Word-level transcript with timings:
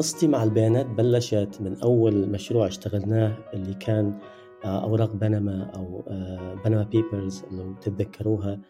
قصتي 0.00 0.28
مع 0.28 0.42
البيانات 0.42 0.86
بلشت 0.86 1.58
من 1.60 1.80
أول 1.82 2.30
مشروع 2.30 2.66
اشتغلناه 2.66 3.38
اللي 3.54 3.74
كان 3.74 4.18
آه، 4.64 4.84
أوراق 4.84 5.12
بنما 5.12 5.70
أو 5.76 6.04
آه، 6.08 6.54
Panama 6.64 6.82
Papers 6.82 7.44
لو 7.50 7.74
تتذكروها 7.74 8.60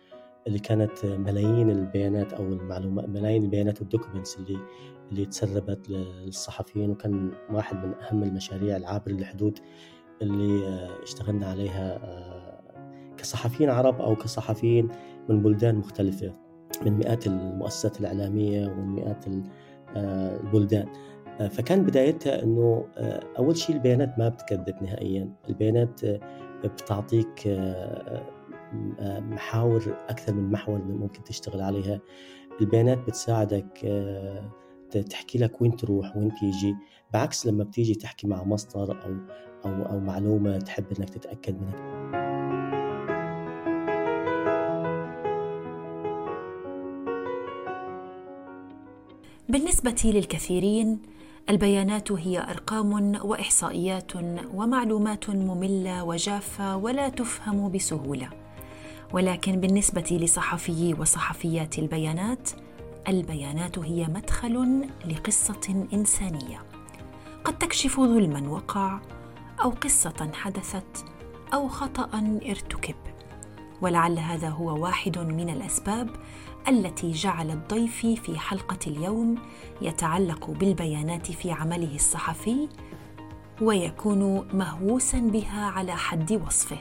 اللي 0.46 0.58
كانت 0.58 1.04
ملايين 1.04 1.70
البيانات 1.70 2.32
أو 2.32 2.42
المعلومات 2.42 3.08
ملايين 3.08 3.42
البيانات 3.42 3.80
وال 3.80 3.91
documents 3.91 4.36
اللي 4.36 4.58
اللي 5.10 5.26
تسربت 5.26 5.88
للصحفيين 5.88 6.90
وكان 6.90 7.32
واحد 7.50 7.86
من 7.86 7.94
أهم 7.94 8.22
المشاريع 8.22 8.76
العابر 8.76 9.12
للحدود 9.12 9.58
اللي 10.22 10.66
آه، 10.66 11.02
اشتغلنا 11.02 11.46
عليها 11.46 11.98
كصحفيين 13.16 13.70
عرب 13.70 14.00
أو 14.00 14.16
كصحفيين 14.16 14.88
من 15.28 15.42
بلدان 15.42 15.74
مختلفة 15.76 16.34
من 16.86 16.92
مئات 16.92 17.26
المؤسسات 17.26 18.00
الإعلامية 18.00 18.66
ومن 18.66 18.86
مئات 18.86 19.24
البلدان. 19.96 20.88
فكان 21.48 21.82
بدايتها 21.82 22.42
إنه 22.42 22.88
آه، 22.96 23.20
أول 23.38 23.56
شيء 23.56 23.76
البيانات 23.76 24.18
ما 24.18 24.28
بتكذب 24.28 24.82
نهائيا. 24.82 25.32
البيانات 25.48 26.04
آه، 26.04 26.20
بتعطيك 26.64 27.46
آه، 27.46 28.26
محاور 29.20 29.96
أكثر 30.08 30.34
من 30.34 30.50
محور 30.50 30.78
ممكن 30.78 31.24
تشتغل 31.24 31.60
عليها. 31.60 32.00
البيانات 32.60 32.98
بتساعدك 32.98 33.78
تحكي 35.10 35.38
لك 35.38 35.62
وين 35.62 35.76
تروح 35.76 36.16
وين 36.16 36.34
تيجي 36.34 36.74
بعكس 37.12 37.46
لما 37.46 37.64
بتيجي 37.64 37.94
تحكي 37.94 38.26
مع 38.26 38.44
مصدر 38.44 39.02
أو 39.04 39.14
أو 39.70 39.82
أو 39.82 40.00
معلومة 40.00 40.58
تحب 40.58 40.84
إنك 40.98 41.08
تتأكد 41.08 41.56
منها. 41.60 42.10
بالنسبة 49.48 49.96
للكثيرين 50.04 51.02
البيانات 51.48 52.12
هي 52.12 52.38
أرقام 52.50 53.18
وإحصائيات 53.24 54.12
ومعلومات 54.54 55.30
مملة 55.30 56.04
وجافة 56.04 56.76
ولا 56.76 57.08
تفهم 57.08 57.72
بسهولة. 57.72 58.28
ولكن 59.12 59.60
بالنسبة 59.60 60.18
لصحفيي 60.22 60.94
وصحفيات 60.94 61.78
البيانات 61.78 62.50
البيانات 63.08 63.78
هي 63.78 64.06
مدخل 64.06 64.88
لقصة 65.06 65.86
إنسانية. 65.92 66.62
قد 67.44 67.58
تكشف 67.58 68.00
ظلما 68.00 68.48
وقع 68.48 69.00
أو 69.62 69.70
قصة 69.70 70.30
حدثت 70.34 71.04
أو 71.54 71.68
خطأ 71.68 72.40
ارتكب. 72.48 72.94
ولعل 73.82 74.18
هذا 74.18 74.48
هو 74.48 74.82
واحد 74.82 75.18
من 75.18 75.50
الأسباب 75.50 76.10
التي 76.68 77.12
جعل 77.12 77.50
الضيف 77.50 78.00
في 78.00 78.38
حلقة 78.38 78.78
اليوم 78.86 79.38
يتعلق 79.82 80.50
بالبيانات 80.50 81.32
في 81.32 81.50
عمله 81.50 81.94
الصحفي 81.94 82.68
ويكون 83.62 84.48
مهووسا 84.54 85.18
بها 85.18 85.64
على 85.64 85.96
حد 85.96 86.32
وصفه. 86.46 86.78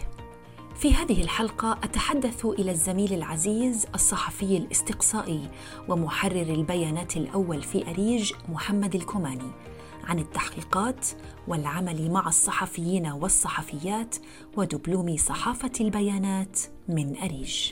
في 0.76 0.94
هذه 0.94 1.22
الحلقة 1.22 1.72
أتحدث 1.84 2.46
إلى 2.46 2.72
الزميل 2.72 3.14
العزيز 3.14 3.86
الصحفي 3.96 4.58
الاستقصائي 4.58 5.50
ومحرر 5.88 6.42
البيانات 6.42 7.18
الأول 7.18 7.62
في 7.62 7.90
أريج 7.90 8.34
محمد 8.50 8.96
الكوماني 8.96 9.52
عن 10.04 10.20
التحقيقات 10.20 11.08
والعمل 11.48 12.12
مع 12.12 12.28
الصحفيين 12.28 13.08
والصحفيات 13.08 14.16
ودبلوم 14.58 15.18
صحافة 15.18 15.72
البيانات 15.82 16.60
من 16.88 17.18
أريج. 17.18 17.72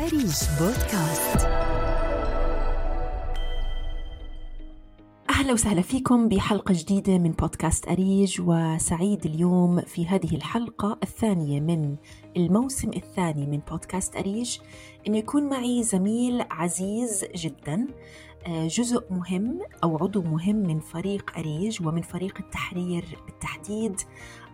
أريج 0.00 0.34
بودكاست. 0.60 1.46
أهلا 5.30 5.52
وسهلا 5.52 5.82
فيكم 5.82 6.28
بحلقة 6.28 6.74
جديدة 6.74 7.18
من 7.18 7.30
بودكاست 7.32 7.88
أريج 7.88 8.40
وسعيد 8.40 9.26
اليوم 9.26 9.80
في 9.80 10.06
هذه 10.06 10.36
الحلقة 10.36 10.98
الثانية 11.02 11.60
من 11.60 11.96
الموسم 12.36 12.90
الثاني 12.96 13.46
من 13.46 13.60
بودكاست 13.70 14.16
أريج. 14.16 14.58
أن 15.08 15.14
يكون 15.14 15.48
معي 15.48 15.82
زميل 15.82 16.44
عزيز 16.50 17.24
جدا 17.36 17.86
جزء 18.48 19.04
مهم 19.10 19.60
أو 19.84 19.96
عضو 19.96 20.22
مهم 20.22 20.56
من 20.56 20.80
فريق 20.80 21.30
أريج 21.38 21.86
ومن 21.86 22.02
فريق 22.02 22.38
التحرير 22.38 23.04
بالتحديد 23.26 24.00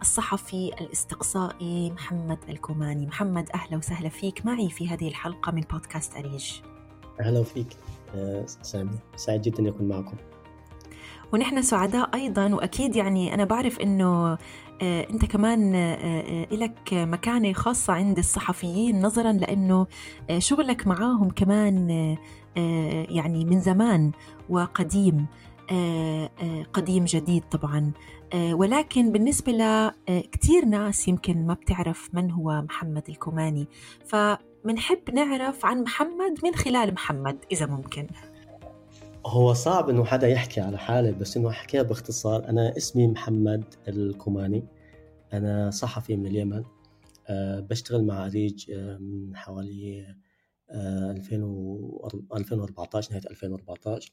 الصحفي 0.01 0.73
الاستقصائي 0.81 1.91
محمد 1.91 2.39
الكوماني. 2.49 3.07
محمد 3.07 3.51
أهلا 3.55 3.77
وسهلا 3.77 4.09
فيك 4.09 4.47
معي 4.47 4.71
في 4.71 4.89
هذه 4.89 5.09
الحلقة 5.09 5.53
من 5.53 5.61
بودكاست 5.61 6.17
أريج. 6.17 6.53
أهلا 7.21 7.43
فيك 7.43 7.77
آه، 8.15 8.47
سامي. 8.47 8.99
سعيد 9.17 9.43
جدا 9.43 9.59
أن 9.59 9.67
أكون 9.67 9.89
معكم. 9.89 10.17
ونحن 11.33 11.63
سعداء 11.63 12.15
أيضا 12.15 12.55
وأكيد 12.55 12.97
يعني 12.97 13.35
أنا 13.35 13.45
بعرف 13.45 13.81
أنه 13.81 14.39
آه، 14.83 15.07
أنت 15.11 15.25
كمان 15.25 15.73
لك 16.53 16.79
مكانة 16.93 17.53
خاصة 17.53 17.93
عند 17.93 18.19
الصحفيين 18.19 19.03
نظرا 19.03 19.33
لأنه 19.33 19.87
شغلك 20.39 20.87
معاهم 20.87 21.31
كمان 21.31 21.91
آه، 21.91 22.19
يعني 23.09 23.45
من 23.45 23.61
زمان 23.61 24.13
وقديم 24.49 25.27
آه، 25.71 26.31
آه، 26.43 26.63
قديم 26.63 27.05
جديد 27.05 27.43
طبعا. 27.51 27.93
ولكن 28.35 29.13
بالنسبة 29.13 29.53
لكثير 29.53 30.65
ناس 30.65 31.09
يمكن 31.09 31.47
ما 31.47 31.55
بتعرف 31.55 32.11
من 32.13 32.31
هو 32.31 32.63
محمد 32.63 33.03
الكوماني. 33.09 33.67
فمنحب 34.07 34.99
نعرف 35.15 35.67
عن 35.67 35.83
محمد 35.83 36.39
من 36.45 36.55
خلال 36.55 36.95
محمد 36.95 37.39
إذا 37.53 37.67
ممكن. 37.67 38.07
هو 39.27 39.53
صعب 39.53 39.91
إنه 39.91 40.05
حدا 40.05 40.29
يحكي 40.29 40.61
على 40.61 40.79
حالي 40.79 41.13
بس 41.13 41.37
إنه 41.37 41.49
احكيها 41.49 41.83
باختصار 41.83 42.49
أنا 42.49 42.77
اسمي 42.77 43.07
محمد 43.07 43.65
الكوماني. 43.89 44.65
أنا 45.33 45.71
صحفي 45.71 46.17
من 46.17 46.27
اليمن. 46.27 46.65
أه 47.29 47.61
بشتغل 47.61 48.07
مع 48.07 48.27
اريج 48.27 48.71
من 49.01 49.37
حوالي 49.37 50.07
2014 50.71 53.11
نهاية 53.13 53.31
2014 53.31 54.13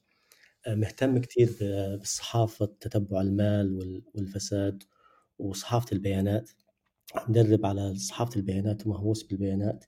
آه، 0.68 0.76
مهتم 0.76 1.18
كثير 1.18 1.50
بالصحافه 1.98 2.66
تتبع 2.80 3.22
المال 3.22 4.02
والفساد 4.16 4.84
وصحافة 5.40 5.88
البيانات. 5.94 6.50
مدرب 7.30 7.66
على 7.66 7.96
صحافة 7.96 8.36
البيانات 8.38 8.88
ومهووس 8.88 9.24
بالبيانات. 9.24 9.86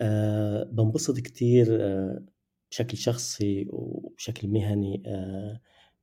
آه، 0.00 0.64
بنبسط 0.64 1.18
كثير 1.20 1.66
آه، 1.80 2.24
بشكل 2.70 2.96
شخصي 2.98 3.66
وبشكل 3.70 4.48
مهني 4.48 5.02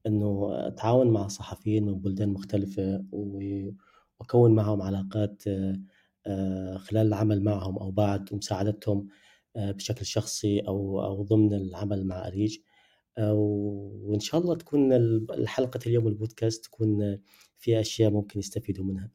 إنه 0.07 0.49
أتعاون 0.67 1.07
مع 1.11 1.27
صحفيين 1.27 1.85
من 1.85 1.99
بلدان 1.99 2.29
مختلفة 2.29 3.05
وأكون 3.11 4.55
معهم 4.55 4.81
علاقات 4.81 5.43
خلال 6.77 7.07
العمل 7.07 7.43
معهم 7.43 7.77
أو 7.77 7.91
بعد 7.91 8.33
ومساعدتهم. 8.33 8.97
آه، 8.97 9.26
بشكل 9.57 10.05
شخصي 10.05 10.59
أو 10.59 11.03
أو 11.03 11.23
ضمن 11.23 11.53
العمل 11.53 12.07
مع 12.07 12.27
أريج. 12.27 12.57
آه، 13.17 13.33
وإن 13.33 14.19
شاء 14.19 14.41
الله 14.41 14.55
تكون 14.55 14.93
الحلقة 15.31 15.79
اليوم 15.87 16.07
البودكاست 16.07 16.65
تكون 16.65 17.19
فيها 17.57 17.79
أشياء 17.81 18.11
ممكن 18.11 18.39
يستفيدوا 18.39 18.85
منها. 18.85 19.11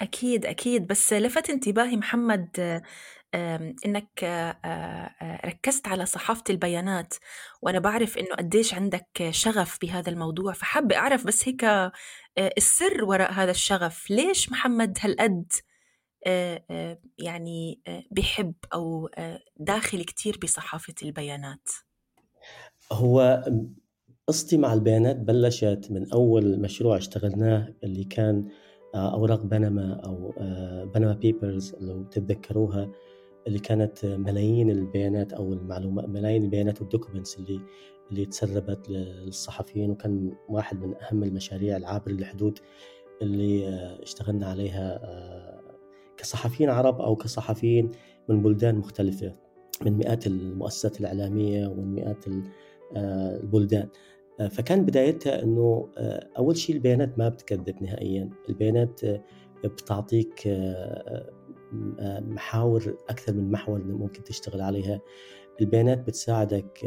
أكيد 0.00 0.46
أكيد. 0.46 0.86
بس 0.86 1.12
لفت 1.12 1.50
انتباهي 1.50 1.96
محمد 1.96 2.82
إنك 3.86 4.24
آه، 4.24 5.40
ركزت 5.46 5.88
على 5.88 6.06
صحافة 6.06 6.44
البيانات 6.50 7.14
وأنا 7.62 7.78
بعرف 7.78 8.18
إنه 8.18 8.34
قديش 8.38 8.74
عندك 8.74 9.28
شغف 9.30 9.78
بهذا 9.82 10.10
الموضوع 10.10 10.52
فحابة 10.52 10.96
أعرف 10.96 11.26
بس 11.26 11.48
هيك 11.48 11.64
السر 12.38 13.04
وراء 13.04 13.32
هذا 13.32 13.50
الشغف. 13.50 14.10
ليش 14.10 14.52
محمد 14.52 14.98
هالقد 15.00 15.52
آه، 15.52 15.56
آه، 15.56 15.71
يعني 17.18 17.80
آه، 17.86 18.02
بحب 18.10 18.54
أو 18.74 19.08
داخل 19.56 20.04
كتير 20.04 20.38
بصحافة 20.42 20.94
البيانات. 21.02 21.68
هو 22.92 23.44
قصتي 24.26 24.56
مع 24.56 24.72
البيانات 24.72 25.16
بلشت 25.16 25.86
من 25.90 26.12
أول 26.12 26.60
مشروع 26.60 26.96
اشتغلناه 26.96 27.74
اللي 27.84 28.04
كان 28.04 28.48
أوراق 28.94 29.42
بنما 29.42 29.94
أو 29.94 30.34
بنما 30.94 31.12
بيبرز 31.12 31.74
لو 31.80 32.02
تتذكروها 32.02 32.90
اللي 33.46 33.58
كانت 33.58 34.04
ملايين 34.06 34.70
البيانات 34.70 35.32
أو 35.32 35.52
المعلومات 35.52 36.08
ملايين 36.08 36.42
البيانات 36.42 36.80
وال 36.80 36.91
documents 36.91 37.38
اللي 37.38 37.60
اللي 38.10 38.26
تسربت 38.26 38.88
للصحفيين 38.88 39.90
وكان 39.90 40.32
واحد 40.48 40.80
من 40.82 40.94
أهم 41.02 41.22
المشاريع 41.22 41.76
العابر 41.76 42.10
للحدود 42.10 42.58
اللي 43.22 43.68
اشتغلنا 44.02 44.46
عليها 44.46 45.00
كصحفيين 46.22 46.70
عرب 46.70 47.00
أو 47.00 47.16
كصحفيين 47.16 47.90
من 48.28 48.42
بلدان 48.42 48.74
مختلفة 48.74 49.34
من 49.84 49.92
مئات 49.92 50.26
المؤسسات 50.26 51.00
الإعلامية 51.00 51.66
ومن 51.66 51.94
مئات 51.94 52.24
آه، 52.96 53.36
البلدان. 53.36 53.88
آه، 54.40 54.48
فكان 54.48 54.84
بدايتها 54.84 55.42
إنه 55.42 55.88
آه، 55.98 56.28
أول 56.38 56.56
شيء 56.56 56.76
البيانات 56.76 57.18
ما 57.18 57.28
بتكذب 57.28 57.82
نهائيا. 57.82 58.30
البيانات 58.48 59.00
بتعطيك 59.64 60.48
محاور 62.20 62.96
أكثر 63.08 63.32
من 63.32 63.50
محور 63.50 63.84
ممكن 63.84 64.24
تشتغل 64.24 64.60
عليها. 64.60 65.00
البيانات 65.60 65.98
بتساعدك 65.98 66.78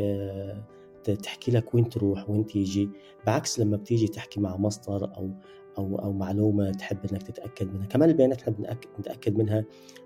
تحكي 1.23 1.51
لك 1.51 1.75
وين 1.75 1.89
تروح 1.89 2.29
وين 2.29 2.45
تيجي. 2.45 2.89
بعكس 3.25 3.59
لما 3.59 3.77
بتيجي 3.77 4.07
تحكي 4.07 4.39
مع 4.39 4.57
مصدر 4.57 5.17
أو 5.17 5.29
أو 5.77 5.95
أو 5.99 6.13
معلومة 6.13 6.71
تحب 6.71 6.97
إنك 7.11 7.23
تتأكد 7.23 7.73
منها. 7.73 7.85
كمان 7.85 8.09
البيانات 8.09 8.41
إحنا 8.41 8.53
بنتأكد 8.97 9.37
منها 9.37 9.65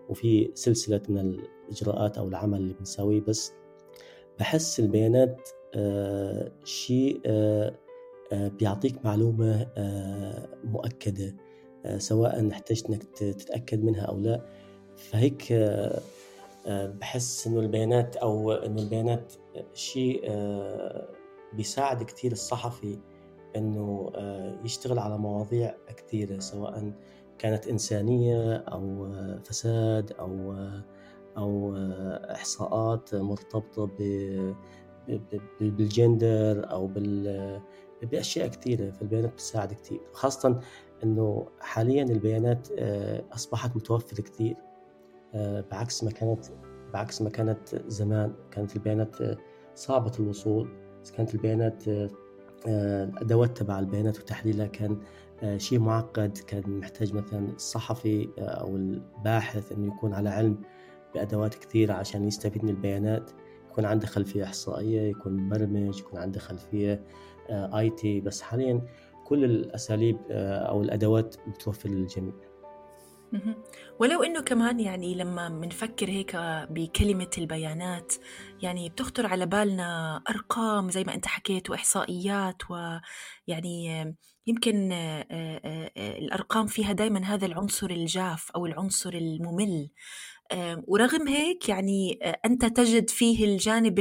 وفي 0.09 0.51
سلسلة 0.53 1.01
من 1.09 1.39
الإجراءات 1.67 2.17
أو 2.17 2.27
العمل 2.27 2.57
اللي 2.59 2.73
بنساويه 2.73 3.21
بس 3.21 3.53
بحس 4.39 4.79
البيانات 4.79 5.49
آه 5.75 6.51
شيء 6.63 7.21
آه 7.25 7.75
آه 8.33 8.47
بيعطيك 8.47 9.05
معلومة 9.05 9.67
آه 9.77 10.47
مؤكدة 10.63 11.35
آه 11.85 11.97
سواء 11.97 12.51
احتجت 12.51 12.89
إنك 12.89 13.03
تتأكد 13.03 13.83
منها 13.83 14.01
أو 14.01 14.17
لا. 14.19 14.45
فهيك 14.97 15.51
آه 15.51 16.01
بحس 16.67 17.47
إنه 17.47 17.59
البيانات 17.59 18.15
أو 18.15 18.51
إنه 18.51 18.81
البيانات 18.81 19.33
شيء 19.73 20.21
بيساعد 21.53 22.03
كثير 22.03 22.31
الصحفي 22.31 22.99
إنه 23.55 24.11
آه، 24.15 24.59
يشتغل 24.63 24.99
على 24.99 25.17
مواضيع 25.17 25.75
كثيرة 25.97 26.39
سواء 26.39 26.93
كانت 27.37 27.67
إنسانية 27.67 28.55
أو 28.55 29.13
فساد 29.43 30.11
أو 30.11 30.55
أو 31.37 31.75
إحصاءات 32.31 33.15
مرتبطة 33.15 33.89
بالجندر 35.59 36.71
أو 36.71 36.87
بال 36.87 37.61
بأشياء 38.03 38.47
كثيرة 38.47 38.91
فالبيانات 38.91 39.33
بتساعد 39.33 39.73
كثير. 39.73 39.99
خاصة 40.13 40.59
إنه 41.03 41.47
حاليا 41.59 42.03
البيانات 42.03 42.67
آه، 42.77 43.23
أصبحت 43.33 43.75
متوفرة 43.75 44.21
كثير. 44.21 44.55
آه، 45.33 45.61
بعكس 45.71 46.03
ما 46.03 46.11
كانت 46.11 46.45
بعكس 46.93 47.21
ما 47.21 47.29
كانت 47.29 47.75
زمان. 47.87 48.33
كانت 48.51 48.75
البيانات 48.75 49.15
صعبة 49.75 50.11
الوصول. 50.19 50.69
كانت 51.17 51.35
البيانات 51.35 51.83
الادوات 52.67 53.57
تبع 53.57 53.79
البيانات 53.79 54.19
وتحليلها 54.19 54.67
كان 54.67 54.97
آه، 55.43 55.57
شيء 55.57 55.79
معقد 55.79 56.37
كان 56.37 56.79
محتاج 56.79 57.13
مثلا 57.13 57.47
الصحفي 57.49 58.29
آه، 58.39 58.41
أو 58.41 58.75
الباحث 58.75 59.71
إنه 59.71 59.87
يكون 59.87 60.13
على 60.13 60.29
علم 60.29 60.57
بأدوات 61.13 61.55
كثيرة 61.55 61.93
عشان 61.93 62.27
يستفيد 62.27 62.63
من 62.63 62.69
البيانات. 62.69 63.31
يكون 63.71 63.85
عنده 63.85 64.07
خلفية 64.07 64.43
إحصائية 64.43 65.01
يكون 65.01 65.33
مبرمج 65.33 65.99
يكون 65.99 66.19
عنده 66.19 66.39
خلفية 66.39 67.03
آي 67.49 67.87
آه، 67.87 67.95
تي. 67.95 68.21
بس 68.21 68.41
حاليا 68.41 68.81
كل 69.25 69.45
الأساليب 69.45 70.17
أو 70.31 70.81
الأدوات 70.81 71.35
متوفره 71.47 71.89
للجميع. 71.91 72.33
ولو 73.99 74.23
إنه 74.23 74.41
كمان 74.41 74.79
يعني 74.79 75.15
لما 75.15 75.49
بنفكر 75.49 76.09
هيك 76.09 76.35
بكلمة 76.69 77.29
البيانات 77.37 78.13
يعني 78.61 78.89
بتخطر 78.89 79.25
على 79.25 79.45
بالنا 79.45 80.21
أرقام 80.29 80.89
زي 80.89 81.03
ما 81.03 81.13
أنت 81.15 81.27
حكيت 81.27 81.69
وإحصائيات 81.69 82.57
ويعني 82.69 84.05
يمكن 84.47 84.91
الأرقام 85.97 86.67
فيها 86.67 86.91
دائما 86.93 87.23
هذا 87.25 87.45
العنصر 87.45 87.89
الجاف 87.89 88.51
أو 88.51 88.65
العنصر 88.65 89.13
الممل. 89.13 89.89
ورغم 90.87 91.27
هيك 91.27 91.69
يعني 91.69 92.19
آه، 92.23 92.39
أنت 92.45 92.65
تجد 92.65 93.09
فيه 93.09 93.45
الجانب 93.45 93.99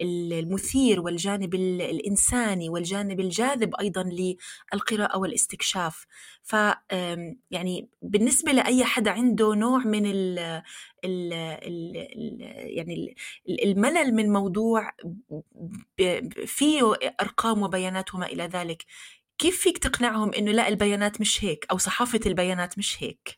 المثير 0.00 1.00
والجانب 1.00 1.54
الإنساني 1.54 2.68
والجانب 2.68 3.20
الجاذب 3.20 3.74
أيضا 3.80 4.02
للقراءة 4.72 5.18
والاستكشاف 5.18 6.06
ف 6.42 6.56
يعني 7.50 7.88
بالنسبة 8.02 8.52
لأي 8.52 8.84
حدا 8.84 9.10
عنده 9.10 9.54
نوع 9.54 9.78
من 9.78 10.06
ال 10.06 10.38
ال 11.04 11.32
ال 11.32 11.96
يعني 12.76 13.16
الملل 13.48 14.14
من 14.14 14.32
موضوع 14.32 14.92
فيه 16.46 16.94
أرقام 17.20 17.62
وبيانات 17.62 18.14
وما 18.14 18.26
إلى 18.26 18.44
ذلك 18.44 18.84
كيف 19.38 19.60
فيك 19.60 19.78
تقنعهم 19.78 20.34
إنه 20.34 20.52
لا 20.52 20.68
البيانات 20.68 21.20
مش 21.20 21.44
هيك 21.44 21.66
أو 21.70 21.78
صحافة 21.78 22.20
البيانات 22.26 22.78
مش 22.78 23.02
هيك؟ 23.02 23.37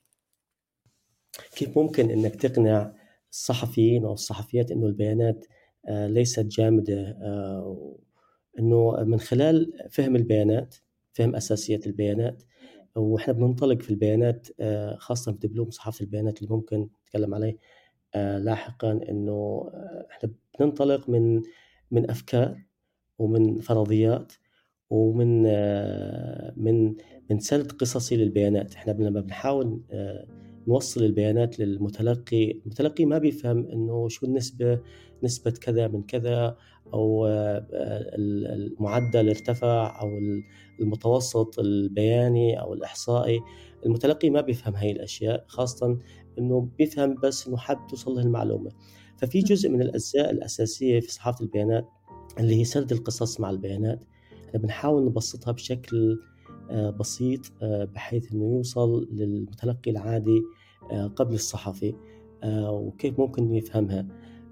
كيف 1.57 1.79
ممكن 1.79 2.11
إنك 2.11 2.37
تقنع 2.37 2.93
الصحفيين 3.31 4.05
أو 4.05 4.13
الصحفيات 4.13 4.71
إنه 4.71 4.87
البيانات 4.87 5.47
آه، 5.89 6.07
ليست 6.07 6.47
جامدة 6.47 7.19
آه، 7.23 7.97
إنه 8.59 9.05
من 9.05 9.21
خلال 9.21 9.73
فهم 9.91 10.17
البيانات 10.17 10.75
فهم 11.13 11.37
أساسيات 11.37 11.87
البيانات 11.87 12.43
وإحنا 12.97 13.33
بننطلق 13.33 13.83
في 13.83 13.91
البيانات 13.91 14.49
آه، 14.61 14.97
خاصة 14.97 15.33
في 15.33 15.39
دبلوم 15.49 15.71
صحافة 15.71 16.03
البيانات 16.03 16.43
اللي 16.43 16.55
ممكن 16.55 16.89
نتكلم 17.07 17.35
عليه 17.35 17.57
لاحقا 18.15 18.93
إنه 19.09 19.71
إحنا 20.11 20.31
بننطلق 20.61 21.09
من 21.09 21.43
من 21.91 22.11
أفكار 22.11 22.63
ومن 23.19 23.61
فرضيات 23.61 24.33
ومن 24.91 25.43
من 26.57 26.95
من 27.31 27.39
سرد 27.39 27.73
قصصي 27.73 28.17
للبيانات. 28.17 28.75
إحنا 28.75 28.93
لما 28.93 29.21
بنحاول 29.21 29.83
نوصل 30.69 31.05
البيانات 31.05 31.59
للمتلقي 31.59 32.51
المتلقي 32.51 33.05
ما 33.05 33.19
بيفهم 33.19 33.67
إنه 33.67 34.09
شو 34.09 34.27
النسبة 34.27 34.81
نسبة 35.23 35.51
كذا 35.51 35.89
من 35.89 36.03
كذا 36.03 36.57
أو 36.95 37.27
آه، 37.27 37.67
المعدل 37.75 39.29
ارتفع 39.29 40.01
أو 40.01 40.09
المتوسط 40.81 41.59
البياني 41.59 42.61
أو 42.61 42.75
الإحصائي. 42.75 43.41
المتلقي 43.87 44.31
ما 44.31 44.41
بيفهم 44.41 44.75
هاي 44.75 44.91
الأشياء 44.91 45.45
خاصة 45.49 45.99
إنه 46.39 46.69
بيفهم 46.79 47.15
بس 47.23 47.49
إنه 47.49 47.57
حاب 47.57 47.87
توصل 47.87 48.15
له 48.15 48.23
المعلومة 48.23 48.71
ففي 49.17 49.41
جزء 49.41 49.69
من 49.69 49.83
الأجزاء 49.83 50.31
الأساسية 50.31 51.01
في 51.01 51.13
صحافة 51.13 51.45
البيانات 51.45 51.89
اللي 52.39 52.61
هي 52.61 52.65
سرد 52.65 52.93
القصص 52.93 53.41
مع 53.41 53.51
البيانات. 53.51 54.05
إحنا 54.49 54.61
بنحاول 54.61 55.05
نبسطها 55.05 55.53
بشكل 55.53 56.19
بسيط 56.71 57.53
آه، 57.63 57.85
بحيث 57.85 58.33
إنه 58.33 58.57
يوصل 58.57 59.09
للمتلقي 59.13 59.91
العادي 59.91 60.43
آه، 60.93 61.07
قبل 61.07 61.35
الصحفي 61.35 61.95
وكيف 62.47 63.21
ممكن 63.21 63.55
يفهمها. 63.55 64.07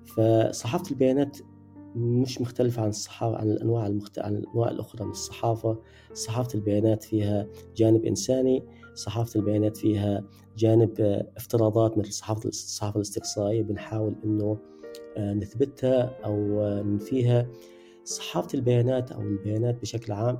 فصحافة 0.05 0.91
البيانات 0.91 1.39
مش 1.97 2.41
مختلفة 2.41 2.83
عن 2.83 2.89
الصحافة 2.89 3.37
عن 3.37 3.51
الأنواع 3.51 3.87
المخت... 3.87 4.19
عن 4.19 4.37
الأنواع 4.37 4.71
الأخرى. 4.71 5.05
من 5.05 5.11
الصحافة 5.11 5.79
صحافة 6.13 6.55
البيانات 6.55 7.03
فيها 7.05 7.47
جانب 7.77 8.05
إنساني 8.05 8.65
صحافة 8.95 9.41
البيانات 9.41 9.77
فيها 9.77 10.25
جانب 10.57 11.25
افتراضات 11.37 11.99
مثل 11.99 12.13
صحافة 12.13 12.49
الصحافة 12.49 12.97
الاستقصائية. 12.97 13.63
بنحاول 13.63 14.15
إنه 14.25 14.59
نثبتها 15.19 16.19
أو 16.25 16.61
ننفيها. 16.83 17.49
صحافة 18.05 18.49
البيانات 18.55 19.13
أو 19.13 19.21
البيانات 19.21 19.81
بشكل 19.81 20.13
عام 20.13 20.39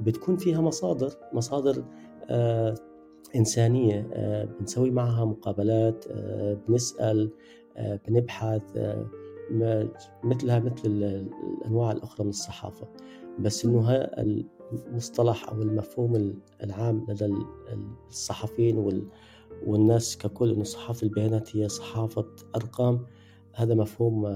بتكون 0.00 0.36
فيها 0.36 0.60
مصادر 0.60 1.12
مصادر 1.32 1.84
آه 2.30 2.74
إنسانية 3.36 4.08
آه 4.12 4.44
بنسوي 4.44 4.90
معها 4.90 5.24
مقابلات 5.24 6.04
آه 6.10 6.54
بنسأل 6.68 7.30
بنبحث 8.08 8.62
مثلها 10.24 10.58
مثل 10.58 10.86
الأنواع 10.86 11.92
الأخرى 11.92 12.24
من 12.24 12.30
الصحافة. 12.30 12.88
بس 13.38 13.64
إنه 13.64 13.90
المصطلح 14.88 15.48
أو 15.48 15.62
المفهوم 15.62 16.34
العام 16.64 17.06
لدى 17.08 17.34
الصحفيين 18.08 19.02
والناس 19.66 20.18
ككل 20.18 20.50
إنه 20.50 20.64
صحافة 20.64 21.04
البيانات 21.04 21.56
هي 21.56 21.68
صحافة 21.68 22.26
أرقام 22.56 23.06
هذا 23.54 23.74
مفهوم 23.74 24.26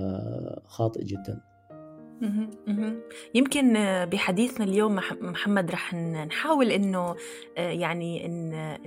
خاطئ 0.65 1.05
جداً. 1.05 1.41
يمكن 3.35 3.75
بحديثنا 4.05 4.65
اليوم 4.65 5.01
محمد 5.21 5.71
رح 5.71 5.95
نحاول 5.95 6.71
إنه 6.71 7.17
آه، 7.57 7.71
يعني 7.71 8.27
آه، 8.55 8.79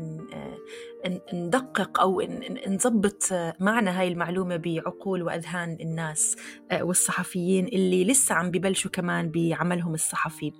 ندقق 1.34 2.02
أو 2.02 2.22
نظبط 2.68 3.34
معنى 3.60 3.90
هاي 3.90 4.08
المعلومة 4.08 4.56
بعقول 4.56 5.24
وأذهان 5.24 5.78
الناس 5.82 6.36
آه، 6.72 6.84
والصحفيين 6.84 7.68
اللي 7.68 8.06
لسه 8.06 8.36
عم 8.36 8.52
ببلشوا 8.52 8.92
كمان 8.92 9.32
بعملهم 9.32 9.94
الصحفي. 9.94 10.52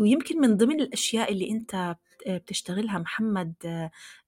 ويمكن 0.00 0.40
من 0.40 0.56
ضمن 0.56 0.80
الأشياء 0.80 1.32
اللي 1.32 1.50
أنت 1.50 1.96
بتشتغلها 2.28 2.98
محمد 2.98 3.54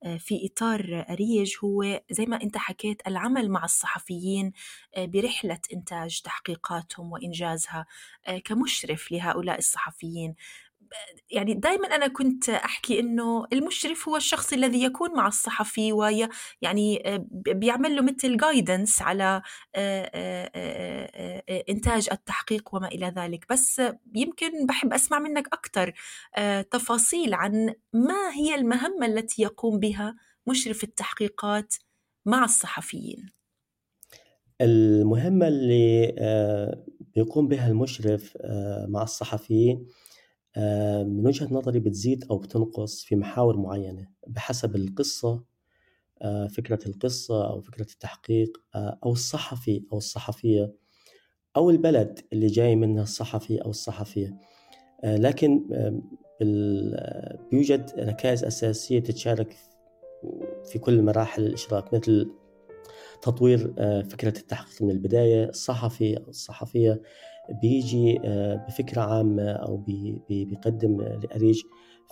آه، 0.05 0.17
في 0.17 0.47
إطار 0.53 1.07
أريج 1.11 1.55
هو 1.65 2.01
زي 2.11 2.27
ما 2.27 2.43
أنت 2.43 2.57
حكيت 2.57 3.03
العمل 3.09 3.51
مع 3.51 3.65
الصحفيين 3.65 4.53
آه، 4.97 5.05
برحلة 5.07 5.59
إنتاج 5.73 6.21
تحقيقاتهم 6.23 7.13
وإنجازها 7.13 7.87
آه، 8.27 8.39
كمشرف 8.39 9.13
لهؤلاء 9.13 9.59
الصحفيين. 9.59 10.35
يعني 11.31 11.55
دائما 11.55 11.87
أنا 11.87 12.09
كنت 12.09 12.49
أحكي 12.49 13.01
إنه 13.01 13.47
المشرف 13.53 14.09
هو 14.09 14.17
الشخص 14.17 14.53
الذي 14.53 14.83
يكون 14.83 15.15
مع 15.15 15.27
الصحفي 15.27 15.93
ويعني 15.93 17.03
بيعمل 17.31 17.97
له 17.97 18.03
مثل 18.03 18.37
جايدنس 18.37 19.03
على 19.03 19.43
إنتاج 21.69 22.09
التحقيق 22.13 22.75
وما 22.75 22.89
إلى 22.89 23.13
ذلك 23.17 23.45
بس 23.51 23.83
يمكن 24.15 24.67
بحب 24.67 24.93
أسمع 24.93 25.19
منك 25.19 25.47
أكثر 25.47 25.93
تفاصيل 26.63 27.35
عن 27.35 27.75
ما 27.93 28.35
هي 28.35 28.55
المهمة 28.55 29.07
التي 29.07 29.43
يقوم 29.43 29.79
بها 29.79 30.17
مشرف 30.47 30.85
التحقيقات 30.85 31.75
مع 32.27 32.45
الصحفيين؟ 32.45 33.37
المهمة 34.61 35.49
اللي 35.49 36.15
آه، 36.19 36.85
بيقوم 37.15 37.49
بها 37.49 37.69
المشرف 37.69 38.37
آه، 38.41 38.87
مع 38.89 39.03
الصحفيين 39.03 39.87
آه، 40.57 41.03
من 41.03 41.27
وجهة 41.27 41.55
نظري 41.55 41.81
بتزيد 41.81 42.25
أو 42.31 42.39
بتنقص 42.39 43.05
في 43.05 43.17
محاور 43.17 43.57
معينة 43.57 44.09
بحسب 44.27 44.77
القصة 44.77 45.45
فكرة 46.51 46.79
القصة 46.87 47.51
أو 47.51 47.61
فكرة 47.61 47.87
التحقيق 47.93 48.61
أو 48.77 49.13
الصحفي 49.13 49.85
أو 49.93 49.99
الصحفية 49.99 50.73
أو 51.57 51.71
البلد 51.71 52.21
اللي 52.33 52.47
جاي 52.47 52.77
منها 52.77 53.03
الصحفي 53.03 53.63
أو 53.63 53.71
الصحفية. 53.71 54.37
لكن 55.05 55.65
بيوجد 57.51 57.91
ركائز 57.99 58.45
أساسية 58.45 59.01
تتشارك 59.01 59.57
في 60.65 60.79
كل 60.79 61.03
مراحل 61.03 61.47
الإشراف 61.47 61.95
مثل 61.95 62.31
تطوير 63.23 63.75
آه، 63.79 64.03
فكرة 64.03 64.39
التحقيق 64.39 64.83
من 64.83 64.91
البداية 64.91 65.49
الصحفي 65.49 66.17
أو 66.17 66.29
الصحفية 66.29 67.03
بيجي 67.51 68.21
آه، 68.25 68.67
بفكرة 68.69 69.01
عامة 69.01 69.51
أو 69.51 69.77
بيقدم 70.29 71.03
لأريج 71.03 71.63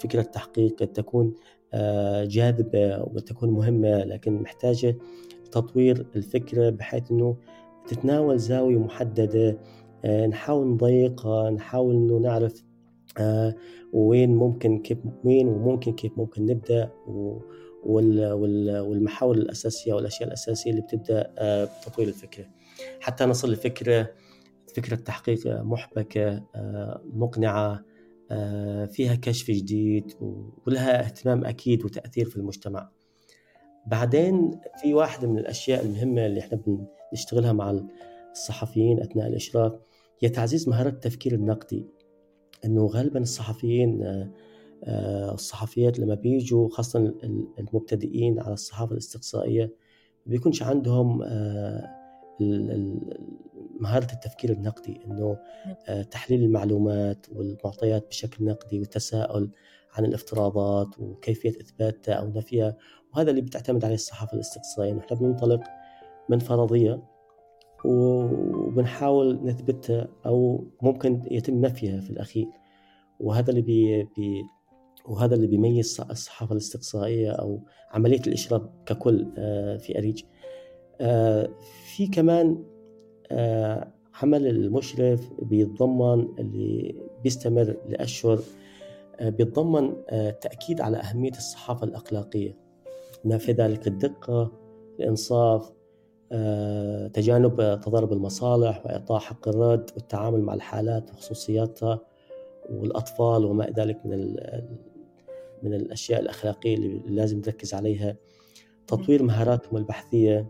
فكرة 0.02 0.22
تحقيق 0.22 0.80
قد 0.80 0.86
تكون 0.86 1.34
آه، 1.74 2.24
جاذبة 2.24 3.02
وتكون 3.02 3.50
مهمة 3.50 4.04
لكن 4.04 4.32
محتاجة 4.32 4.98
تطوير 5.52 6.06
الفكرة 6.16 6.70
بحيث 6.70 7.10
أنه 7.10 7.36
تتناول 7.86 8.38
زاوية 8.38 8.78
محددة 8.78 9.58
نحاول 10.04 10.66
نضيقها 10.66 11.50
نحاول 11.50 11.94
أنه 11.94 12.18
نعرف 12.18 12.64
وين 13.92 14.36
ممكن 14.36 14.78
كيف 14.78 14.98
وين 15.24 15.48
وممكن 15.48 15.92
كيف 15.92 16.18
ممكن 16.18 16.46
نبدأ 16.46 16.90
و 17.06 17.38
والمحاور 17.84 19.34
الأساسية 19.34 19.92
والأشياء 19.94 20.28
الأساسية 20.28 20.70
اللي 20.70 20.82
بتبدأ 20.82 21.32
آه، 21.38 21.64
بتطوير 21.64 22.08
الفكرة. 22.08 22.44
حتى 23.00 23.24
نصل 23.24 23.52
لفكرة 23.52 24.10
فكرة 24.74 24.96
تحقيق 24.96 25.46
محبكة 25.46 26.44
آه، 26.54 27.02
مقنعة 27.12 27.84
آه، 28.30 28.86
فيها 28.86 29.14
كشف 29.14 29.50
جديد 29.50 30.12
ولها 30.66 31.04
اهتمام 31.04 31.44
أكيد 31.44 31.84
وتأثير 31.84 32.24
في 32.24 32.36
المجتمع. 32.36 32.90
بعدين 33.86 34.60
في 34.82 34.94
واحدة 34.94 35.28
من 35.28 35.38
الأشياء 35.38 35.84
المهمة 35.84 36.26
اللي 36.26 36.40
إحنا 36.40 36.60
بنشتغلها 37.12 37.52
مع 37.52 37.80
الصحفيين 38.30 39.00
أثناء 39.00 39.26
الإشراف 39.28 39.72
هي 40.20 40.28
تعزيز 40.28 40.68
مهارات 40.68 40.92
التفكير 40.92 41.34
النقدي. 41.34 41.86
إنه 42.64 42.86
غالبا 42.86 43.20
الصحفيين 43.20 44.02
آه، 44.84 45.34
الصحفيات 45.34 45.98
لما 45.98 46.14
بيجوا 46.14 46.68
خاصة 46.68 47.14
المبتدئين 47.58 48.40
على 48.40 48.54
الصحافة 48.54 48.92
الاستقصائية 48.92 49.74
بيكونش 50.26 50.62
عندهم 50.62 51.22
مهارة 53.80 54.12
التفكير 54.12 54.52
النقدي 54.52 55.00
إنه 55.06 55.36
آه، 55.88 56.02
تحليل 56.02 56.42
المعلومات 56.42 57.26
والمعطيات 57.32 58.08
بشكل 58.08 58.44
نقدي 58.44 58.78
والتساؤل 58.78 59.50
عن 59.92 60.04
الافتراضات 60.04 60.98
وكيفية 60.98 61.50
اثباتها 61.50 62.14
أو 62.14 62.28
نفيها 62.28 62.76
وهذا 63.14 63.30
اللي 63.30 63.40
بتعتمد 63.40 63.84
عليه 63.84 63.94
الصحافة 63.94 64.34
الاستقصائية. 64.34 64.92
نحن 64.92 65.14
بننطلق 65.14 65.60
من 66.28 66.38
فرضية 66.38 67.02
وبنحاول 67.84 69.40
نثبتها 69.44 70.08
أو 70.26 70.64
ممكن 70.82 71.22
يتم 71.30 71.60
نفيها 71.60 72.00
في 72.00 72.10
الأخير. 72.10 72.46
وهذا 73.20 73.50
اللي 73.50 73.62
بي, 73.62 74.02
بي 74.02 74.42
وهذا 75.06 75.34
اللي 75.34 75.46
بيميز 75.46 76.00
الصحافة 76.10 76.52
الاستقصائية 76.52 77.30
أو 77.30 77.60
عملية 77.90 78.20
الإشراف 78.26 78.62
ككل 78.86 79.26
آه، 79.38 79.76
في 79.76 79.98
أريج. 79.98 80.22
آه، 81.00 81.48
في 81.96 82.06
كمان 82.06 82.64
عمل 84.22 84.46
المشرف 84.46 85.32
بيتضمن 85.42 86.28
اللي 86.38 86.94
بيستمر 87.22 87.76
لأشهر 87.88 88.40
بيتضمن 89.20 89.94
تأكيد 90.40 90.80
على 90.80 90.96
أهمية 90.96 91.30
الصحافة 91.30 91.84
الأخلاقية 91.84 92.56
ما 93.24 93.38
في 93.38 93.52
ذلك 93.52 93.86
الدقة 93.86 94.52
الإنصاف 95.00 95.72
تجانب 97.12 97.80
تضارب 97.84 98.12
المصالح 98.12 98.86
وإعطاء 98.86 99.18
حق 99.18 99.48
الرد 99.48 99.90
والتعامل 99.96 100.40
مع 100.42 100.54
الحالات 100.54 101.10
وخصوصياتها 101.10 102.00
والأطفال 102.70 103.44
وما 103.44 103.66
ذلك 103.76 104.06
من 104.06 104.36
من 105.62 105.74
الأشياء 105.74 106.20
الأخلاقية 106.20 106.76
اللي 106.76 107.02
لازم 107.06 107.38
نركز 107.38 107.74
عليها 107.74 108.16
تطوير 108.86 109.22
مهاراتهم 109.22 109.76
البحثية. 109.76 110.48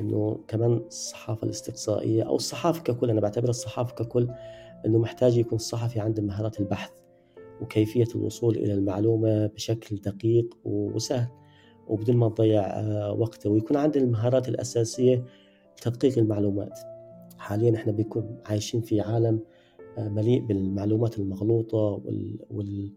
إنه 0.00 0.40
كمان 0.48 0.72
الصحافة 0.72 1.44
الاستقصائية 1.44 2.22
أو 2.22 2.36
الصحافة 2.36 2.82
ككل 2.82 3.10
أنا 3.10 3.20
بعتبر 3.20 3.48
الصحافة 3.48 3.94
ككل 3.94 4.28
إنه 4.86 4.98
محتاج 4.98 5.36
يكون 5.36 5.56
الصحفي 5.56 6.00
عنده 6.00 6.22
مهارات 6.22 6.60
البحث 6.60 6.90
وكيفية 7.60 8.08
الوصول 8.14 8.56
إلى 8.56 8.74
المعلومة 8.74 9.46
بشكل 9.46 9.96
دقيق 9.96 10.56
وسهل 10.64 11.28
وبدون 11.86 12.16
ما 12.16 12.28
تضيع 12.28 12.62
آه، 12.66 13.12
وقته 13.12 13.50
ويكون 13.50 13.76
عنده 13.76 14.00
المهارات 14.00 14.48
الأساسية 14.48 15.24
لتدقيق 15.78 16.18
المعلومات. 16.18 16.78
حاليا 17.38 17.74
إحنا 17.76 17.92
بيكون 17.92 18.38
عايشين 18.46 18.80
في 18.80 19.00
عالم 19.00 19.40
آه، 19.98 20.08
مليء 20.08 20.40
بالمعلومات 20.40 21.18
المغلوطة 21.18 21.78
وال, 21.78 22.38
وال 22.50 22.92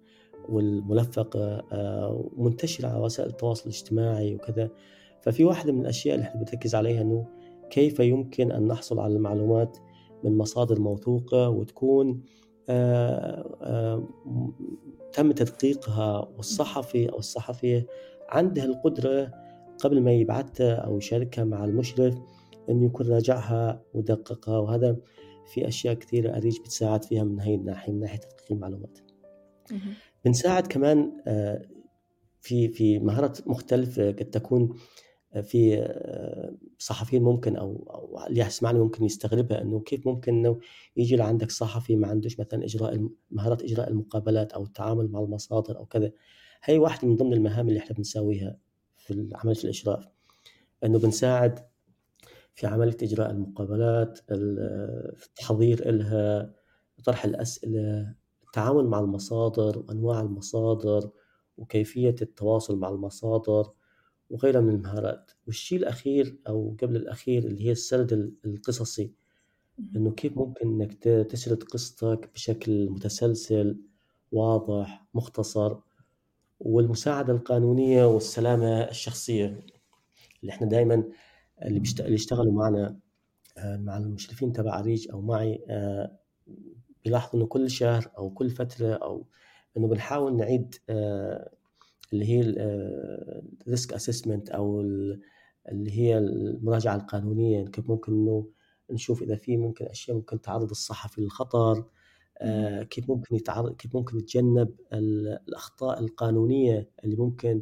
والملفقة 0.50 1.64
آه، 1.72 2.30
منتشرة 2.38 2.88
على 2.88 3.00
وسائل 3.00 3.30
التواصل 3.30 3.64
الاجتماعي 3.64 4.36
وكذا. 4.36 4.70
ففي 5.24 5.44
واحدة 5.44 5.72
من 5.72 5.82
الأشياء 5.82 6.16
اللي 6.16 6.28
إحنا 6.28 6.42
بنركز 6.42 6.76
عليها 6.76 7.02
أنه 7.02 7.26
كيف 7.70 8.00
يمكن 8.00 8.52
أن 8.52 8.68
نحصل 8.68 9.00
على 9.00 9.16
المعلومات 9.16 9.78
من 10.24 10.38
مصادر 10.38 10.80
موثوقة 10.80 11.50
وتكون 11.50 12.24
آه، 12.70 13.58
آه، 13.62 14.08
تم 15.14 15.32
تدقيقها 15.32 16.30
والصحفي 16.38 17.10
أو 17.10 17.18
الصحفية 17.18 17.88
عنده 18.30 18.64
القدرة 18.64 19.32
قبل 19.78 20.02
ما 20.02 20.12
يبعثها 20.12 20.76
أو 20.76 20.98
يشاركها 20.98 21.44
مع 21.44 21.66
المشرف 21.66 22.16
أنه 22.70 22.86
يكون 22.86 23.08
راجعها 23.08 23.82
ودققها 23.94 24.58
وهذا 24.58 24.98
في 25.46 25.68
أشياء 25.68 25.94
كثيرة 25.94 26.38
أريج 26.38 26.60
بتساعد 26.60 27.06
فيها 27.06 27.24
من 27.24 27.40
هاي 27.40 27.56
الناحية 27.56 27.94
من 27.94 28.00
ناحية 28.00 28.18
تدقيق 28.18 28.52
المعلومات. 28.52 29.00
بنساعد 30.26 30.68
كمان 30.68 31.12
آه، 31.28 31.62
في 32.42 32.70
في 32.70 33.00
مهارات 33.00 33.48
مختلفة 33.48 34.08
قد 34.12 34.26
تكون 34.26 34.78
في 35.42 35.78
آه، 35.78 36.54
صحفيين 36.78 37.24
ممكن 37.24 37.56
أو 37.56 37.88
أو 37.90 38.28
اللي 38.28 38.42
يسمعني 38.42 38.80
ممكن 38.80 39.04
يستغربها 39.04 39.62
إنه 39.62 39.80
كيف 39.80 40.08
ممكن 40.08 40.34
إنه 40.34 40.60
يجي 40.98 41.16
لعندك 41.16 41.52
صحفي 41.52 41.96
ما 41.96 42.08
عندوش 42.08 42.40
مثلا 42.40 42.66
إجراء 42.66 43.10
مهارات 43.32 43.62
إجراء 43.64 43.90
المقابلات 43.90 44.54
أو 44.54 44.64
التعامل 44.64 45.12
مع 45.12 45.20
المصادر 45.20 45.78
أو 45.78 45.86
كذا. 45.86 46.12
هي 46.64 46.78
واحدة 46.78 47.08
من 47.08 47.16
ضمن 47.16 47.34
المهام 47.34 47.68
اللي 47.68 47.80
إحنا 47.80 47.96
بنساويها 47.96 48.58
في 48.98 49.30
عملية 49.36 49.64
الإشراف. 49.64 50.08
إنه 50.84 51.00
بنساعد 51.00 51.60
في 52.56 52.68
عملية 52.68 52.98
إجراء 53.04 53.32
المقابلات 53.32 54.20
التحضير 54.32 55.92
لها 55.92 56.54
طرح 57.06 57.26
الأسئلة 57.26 58.16
التعامل 58.44 58.86
مع 58.86 59.00
المصادر 59.00 59.80
وأنواع 59.80 60.20
المصادر 60.20 61.10
وكيفية 61.58 62.16
التواصل 62.22 62.80
مع 62.80 62.90
المصادر. 62.90 63.72
وغيرها 64.34 64.62
من 64.62 64.70
المهارات. 64.70 65.32
والشيء 65.48 65.78
الأخير 65.80 66.38
أو 66.48 66.76
قبل 66.82 66.96
الأخير 66.96 67.44
اللي 67.44 67.66
هي 67.66 67.72
السرد 67.72 68.34
القصصي. 68.46 69.12
إنه 69.96 70.12
كيف 70.12 70.38
ممكن 70.38 70.68
إنك 70.82 70.94
تسرد 71.04 71.64
قصتك 71.64 72.30
بشكل 72.34 72.90
متسلسل 72.90 73.78
واضح 74.32 75.06
مختصر 75.14 75.78
والمساعدة 76.60 77.34
القانونية 77.34 78.06
والسلامة 78.06 78.82
الشخصية. 78.82 79.46
اللي 80.42 80.52
إحنا 80.54 80.68
دائما 80.68 81.04
اللي, 81.66 81.80
بيشت... 81.80 82.02
اللي 82.02 82.14
يشتغلوا 82.14 82.54
معنا 82.54 83.00
آه، 83.58 83.78
مع 83.78 83.98
المشرفين 83.98 84.54
تبع 84.54 84.82
أريج 84.82 85.12
أو 85.12 85.22
معي 85.22 85.66
آه، 85.70 86.20
بيلاحظوا 87.06 87.40
إنه 87.40 87.48
كل 87.48 87.72
شهر 87.72 88.12
أو 88.18 88.30
كل 88.30 88.50
فترة 88.50 88.94
أو 88.94 89.26
إنه 89.78 89.88
بنحاول 89.88 90.38
نعيد 90.38 90.76
آه، 90.90 91.52
اللي 92.14 92.26
هي 92.26 92.42
ال 93.68 93.73
risk 93.73 93.94
assessment 93.94 94.50
أو 94.50 94.82
اللي 95.72 95.92
هي 95.92 96.18
المراجعة 96.18 96.96
القانونية 96.96 97.66
كيف 97.66 97.90
ممكن 97.90 98.14
إنه 98.14 98.48
نشوف 98.92 99.22
إذا 99.22 99.36
في 99.36 99.58
ممكن 99.58 99.86
أشياء 99.86 100.18
ممكن 100.18 100.42
تعرض 100.42 100.70
الصحفي 100.70 101.22
للخطر 101.22 101.86
آه، 102.38 102.84
كيف 102.84 103.10
ممكن 103.10 103.36
يتعرض 103.36 103.76
كيف 103.76 103.96
ممكن 103.96 104.18
يتجنب 104.18 104.76
الأخطاء 104.94 106.00
القانونية 106.00 106.90
اللي 107.04 107.16
ممكن 107.16 107.62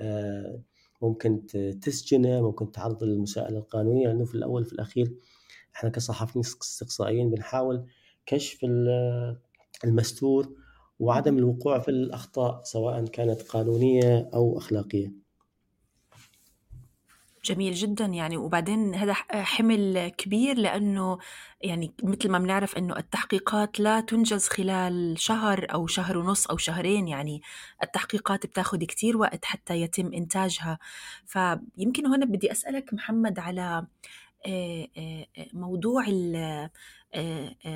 آه، 0.00 0.62
ممكن 1.02 1.46
تسجنه 1.82 2.42
ممكن 2.42 2.72
تعرض 2.72 3.04
للمساءلة 3.04 3.58
القانونية. 3.58 4.06
لأنه 4.06 4.24
في 4.24 4.34
الأول 4.34 4.64
في 4.64 4.72
الأخير 4.72 5.14
إحنا 5.76 5.90
كصحفيين 5.90 6.44
استقصائيين 6.44 7.30
بنحاول 7.30 7.86
كشف 8.26 8.64
المستور 9.84 10.54
وعدم 10.98 11.38
الوقوع 11.38 11.78
في 11.78 11.88
الأخطاء 11.88 12.62
سواء 12.64 13.04
كانت 13.04 13.42
قانونية 13.42 14.30
أو 14.34 14.58
أخلاقية. 14.58 15.12
جميل 17.44 17.74
جدا. 17.74 18.04
يعني 18.04 18.36
وبعدين 18.36 18.94
هذا 18.94 19.12
حمل 19.30 20.08
كبير 20.08 20.56
لأنه 20.56 21.18
يعني 21.60 21.92
مثل 22.02 22.30
ما 22.30 22.38
بنعرف 22.38 22.76
أنه 22.78 22.96
التحقيقات 22.96 23.80
لا 23.80 24.00
تنجز 24.00 24.48
خلال 24.48 25.14
شهر 25.18 25.66
أو 25.72 25.86
شهر 25.86 26.18
ونص 26.18 26.46
أو 26.46 26.56
شهرين. 26.56 27.08
يعني 27.08 27.42
التحقيقات 27.82 28.46
بتاخد 28.46 28.84
كتير 28.84 29.16
وقت 29.16 29.44
حتى 29.44 29.80
يتم 29.80 30.12
إنتاجها. 30.14 30.78
فيمكن 31.26 32.06
هنا 32.06 32.26
بدي 32.26 32.52
أسألك 32.52 32.94
محمد 32.94 33.38
على 33.38 33.86
موضوع 35.52 36.04
آه، 36.08 36.08
آه، 36.36 36.70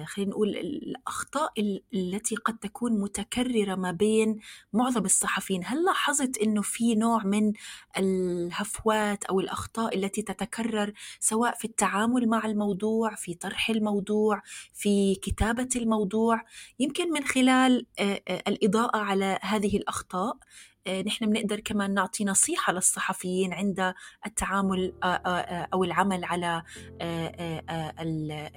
خلينا 0.04 0.30
نقول 0.30 0.48
الأخطاء 0.48 1.52
التي 1.94 2.36
قد 2.36 2.58
تكون 2.58 3.00
متكررة 3.00 3.74
ما 3.74 3.90
بين 3.92 4.38
معظم 4.72 5.04
الصحفيين. 5.04 5.62
هل 5.64 5.84
لاحظت 5.84 6.38
أنه 6.38 6.62
في 6.62 6.94
نوع 6.94 7.24
من 7.24 7.52
الهفوات 7.98 9.24
أو 9.24 9.40
الأخطاء 9.40 9.96
التي 9.98 10.22
تتكرر 10.22 10.92
سواء 11.20 11.54
في 11.54 11.64
التعامل 11.64 12.28
مع 12.28 12.46
الموضوع 12.46 13.14
في 13.14 13.34
طرح 13.34 13.70
الموضوع 13.70 14.42
في 14.72 15.14
كتابة 15.14 15.68
الموضوع؟ 15.76 16.44
يمكن 16.78 17.12
من 17.12 17.24
خلال 17.24 17.86
آه، 17.98 18.22
الإضاءة 18.28 18.98
على 18.98 19.38
هذه 19.42 19.76
الأخطاء 19.76 20.36
آه، 20.36 20.71
نحن 20.88 21.30
بنقدر 21.30 21.60
كمان 21.60 21.94
نعطي 21.94 22.24
نصيحة 22.24 22.72
للصحفيين 22.72 23.52
عند 23.52 23.94
التعامل 24.26 24.92
آه، 25.02 25.06
آه، 25.06 25.68
أو 25.72 25.84
العمل 25.84 26.24
على 26.24 26.62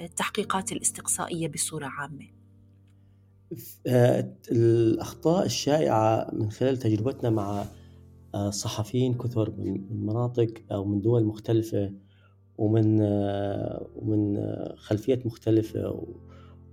التحقيقات 0.01 0.71
الاستقصائية 0.71 1.47
بصورة 1.47 1.85
عامة. 1.85 2.25
الأخطاء 4.51 5.45
الشائعة 5.45 6.29
من 6.33 6.51
خلال 6.51 6.77
تجربتنا 6.77 7.29
مع 7.29 7.65
صحفيين 8.49 9.13
كثر 9.13 9.51
من 9.57 10.05
مناطق 10.05 10.53
أو 10.71 10.85
من 10.85 11.01
دول 11.01 11.25
مختلفة 11.25 11.93
ومن 12.57 13.01
ومن 13.95 14.47
خلفيات 14.75 15.25
مختلفة 15.25 16.05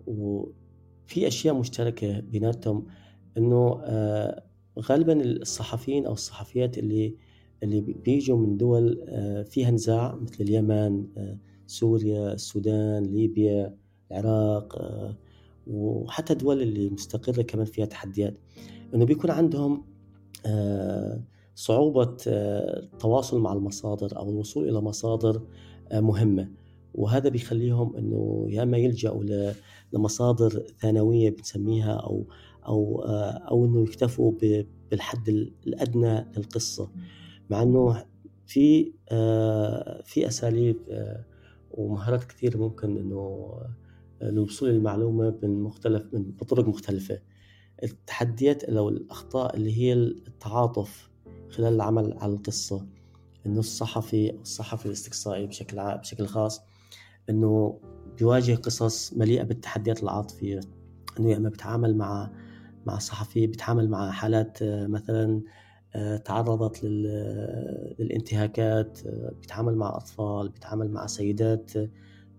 وفي 0.06 1.26
أشياء 1.26 1.54
مشتركة 1.54 2.20
بيناتهم 2.20 2.86
إنه 3.36 3.82
غالبا 4.78 5.22
الصحفيين 5.22 6.06
أو 6.06 6.12
الصحفيات 6.12 6.78
اللي 6.78 7.16
اللي 7.62 7.80
بيجوا 7.80 8.38
من 8.38 8.56
دول 8.56 9.04
آه، 9.08 9.42
فيها 9.42 9.70
نزاع 9.70 10.14
مثل 10.14 10.44
اليمن 10.44 11.06
آه، 11.16 11.38
سوريا 11.66 12.32
السودان 12.32 13.02
ليبيا 13.02 13.76
العراق 14.10 14.76
آه، 14.76 15.16
وحتى 15.66 16.34
دول 16.34 16.62
اللي 16.62 16.90
مستقرة 16.90 17.42
كمان 17.42 17.64
فيها 17.64 17.86
تحديات. 17.86 18.34
إنه 18.94 19.04
بيكون 19.04 19.30
عندهم 19.30 19.84
صعوبة 21.54 22.16
التواصل 22.26 23.40
مع 23.40 23.52
المصادر 23.52 24.16
أو 24.16 24.30
الوصول 24.30 24.68
إلى 24.68 24.80
مصادر 24.80 25.42
مهمة. 25.92 26.48
وهذا 26.94 27.28
بيخليهم 27.28 27.96
إنه 27.96 28.46
يا 28.48 28.62
إما 28.62 28.78
يلجأوا 28.78 29.52
لمصادر 29.92 30.62
ثانوية 30.80 31.30
بنسميها 31.30 31.92
أو 31.92 32.24
أو 32.66 33.04
آه، 33.06 33.30
أو 33.30 33.64
إنه 33.64 33.82
يكتفوا 33.82 34.32
بالحد 34.90 35.28
الأدنى 35.66 36.26
للقصة. 36.36 36.90
مع 37.50 37.62
إنه 37.62 38.04
في 38.46 38.92
آه، 39.08 40.02
في 40.04 40.28
أساليب 40.28 40.76
آه، 40.90 41.24
ومهارات 41.70 42.24
كثير 42.24 42.58
ممكن 42.58 42.96
إنه 42.96 43.52
للوصول 44.22 44.68
للمعلومه 44.70 45.38
من 45.42 45.62
مختلف 45.62 46.04
من 46.12 46.22
بطرق 46.22 46.68
مختلفة. 46.68 47.18
التحديات 47.82 48.64
أو 48.64 48.88
الأخطاء 48.88 49.56
اللي 49.56 49.78
هي 49.78 49.92
التعاطف 49.92 51.10
خلال 51.50 51.74
العمل 51.74 52.18
على 52.18 52.32
القصة. 52.32 52.86
إنه 53.46 53.58
الصحفي 53.60 54.30
أو 54.30 54.40
الصحفي 54.40 54.86
الاستقصائي 54.86 55.46
بشكل 55.46 55.98
بشكل 55.98 56.26
خاص 56.26 56.60
إنه 57.30 57.80
بيواجه 58.18 58.54
قصص 58.54 59.12
مليئة 59.12 59.42
بالتحديات 59.42 60.02
العاطفية. 60.02 60.60
إنه 61.18 61.30
يا 61.30 61.36
إما 61.36 61.48
بيتعامل 61.48 61.96
مع 61.96 62.30
مع 62.86 62.96
الصحفي 62.96 63.46
بيتعامل 63.46 63.88
مع 63.90 64.10
حالات 64.10 64.58
مثلا 64.62 65.42
تعرضت 66.24 66.84
للانتهاكات 67.98 68.98
بيتعامل 69.40 69.76
مع 69.76 69.96
أطفال 69.96 70.48
بيتعامل 70.48 70.90
مع 70.90 71.06
سيدات 71.06 71.70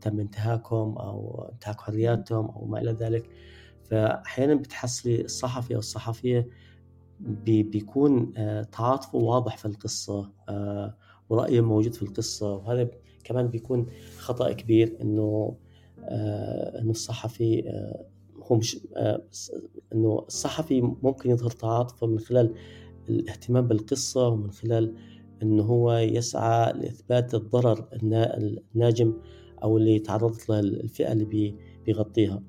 تم 0.02 0.20
انتهاكهم 0.20 0.98
أو 0.98 1.50
انتهاك 1.54 1.82
حرياتهم 1.82 2.46
أو 2.46 2.66
ما 2.66 2.82
إلى 2.82 2.92
ذلك. 2.92 3.30
فأحيانا 3.84 4.56
بتحصلي 4.56 5.22
الصحفي 5.22 5.74
أو 5.74 5.80
الصحفية 5.80 6.48
بيكون 7.46 8.34
تعاطفه 8.72 9.18
واضح 9.18 9.58
في 9.58 9.66
القصة 9.66 10.32
ورأيه 11.30 11.62
موجود 11.62 11.94
في 11.94 12.04
القصة. 12.04 12.56
وهذا 12.56 12.90
كمان 13.24 13.48
بيكون 13.48 13.88
خطأ 14.18 14.52
كبير 14.52 14.98
إنه 15.02 15.58
إنه 16.80 16.92
الصحفي 16.92 17.64
هو 18.48 18.56
مش 18.56 18.80
آه، 18.96 19.22
إنه 19.94 20.24
الصحفي 20.28 20.82
ممكن 20.82 21.30
يظهر 21.30 21.52
تعاطفه 21.52 22.08
من 22.08 22.20
خلال 22.20 22.54
الاهتمام 23.10 23.68
بالقصة 23.68 24.28
ومن 24.28 24.52
خلال 24.52 24.96
إنه 25.44 25.64
هو 25.64 25.94
يسعى 25.94 26.74
لإثبات 26.74 27.36
الضرر 27.36 27.88
الناجم 28.76 29.14
أو 29.64 29.78
اللي 29.78 30.00
تعرضت 30.00 30.50
له 30.50 30.60
الفئة 30.60 31.12
اللي 31.12 31.56
بيغطيها. 31.86 32.44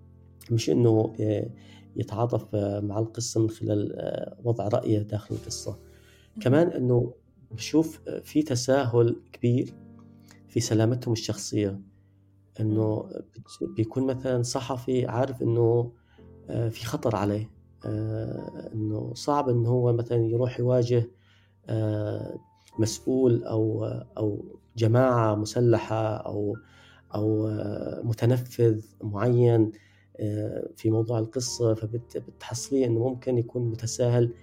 مش 0.50 0.70
إنه 0.70 1.14
آه، 1.20 1.50
يتعاطف 1.96 2.54
آه، 2.54 2.80
مع 2.80 2.98
القصة 2.98 3.40
من 3.40 3.50
خلال 3.50 3.96
وضع 4.44 4.68
رأيه 4.68 4.98
داخل 4.98 5.34
القصة. 5.34 5.78
كمان 6.40 6.68
إنه 6.68 7.12
بشوف 7.50 8.00
في 8.22 8.42
تساهل 8.42 9.16
كبير 9.32 9.74
في 10.48 10.60
سلامتهم 10.60 11.12
الشخصية. 11.12 11.80
إنه 12.60 13.10
بيكون 13.76 14.06
مثلا 14.06 14.42
صحفي 14.42 15.06
عارف 15.06 15.42
إنه 15.42 15.92
آه، 16.50 16.68
في 16.68 16.86
خطر 16.86 17.16
عليه 17.16 17.50
آه، 17.86 18.70
إنه 18.74 19.14
صعب 19.14 19.48
انه 19.48 19.68
هو 19.68 19.92
مثلا 19.92 20.26
يروح 20.26 20.60
يواجه 20.60 21.10
آه، 21.68 22.38
مسؤول 22.78 23.44
أو 23.44 23.84
أو 24.18 24.44
جماعة 24.76 25.34
مسلحة 25.34 26.16
أو 26.16 26.56
أو 27.14 27.48
متنفذ 28.02 28.84
معين 29.02 29.72
في 30.76 30.90
موضوع 30.90 31.18
القصة 31.18 31.74
فبتحصليه 31.74 32.86
إنه 32.86 33.00
ممكن 33.00 33.38
يكون 33.38 33.70
متساهل 33.70 34.34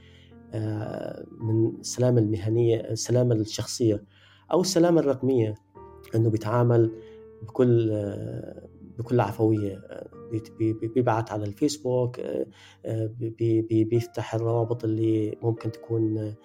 من 1.41 1.79
السلامة 1.79 2.19
المهنية 2.21 2.79
السلامة 2.79 3.35
الشخصية 3.35 4.03
أو 4.51 4.61
السلامة 4.61 4.99
الرقمية 5.01 5.55
إنه 6.15 6.29
بيتعامل 6.29 6.91
بكل 7.41 7.91
بكل 8.97 9.19
عفوية 9.19 9.81
بيبعت 10.95 11.31
على 11.31 11.45
الفيسبوك 11.45 12.21
بيفتح 13.69 14.35
الروابط 14.35 14.83
اللي 14.83 15.37
ممكن 15.41 15.71
تكون 15.71 16.35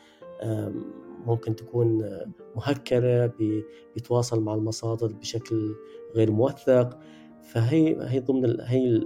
ممكن 1.27 1.57
تكون 1.57 2.05
مهكرة 2.57 3.27
بيتواصل 3.95 4.43
مع 4.43 4.55
المصادر 4.55 5.13
بشكل 5.13 5.75
غير 6.15 6.31
موثق. 6.31 6.99
فهي 7.53 7.97
هي 8.01 8.21
ضمن 8.21 8.61
هي 8.61 9.03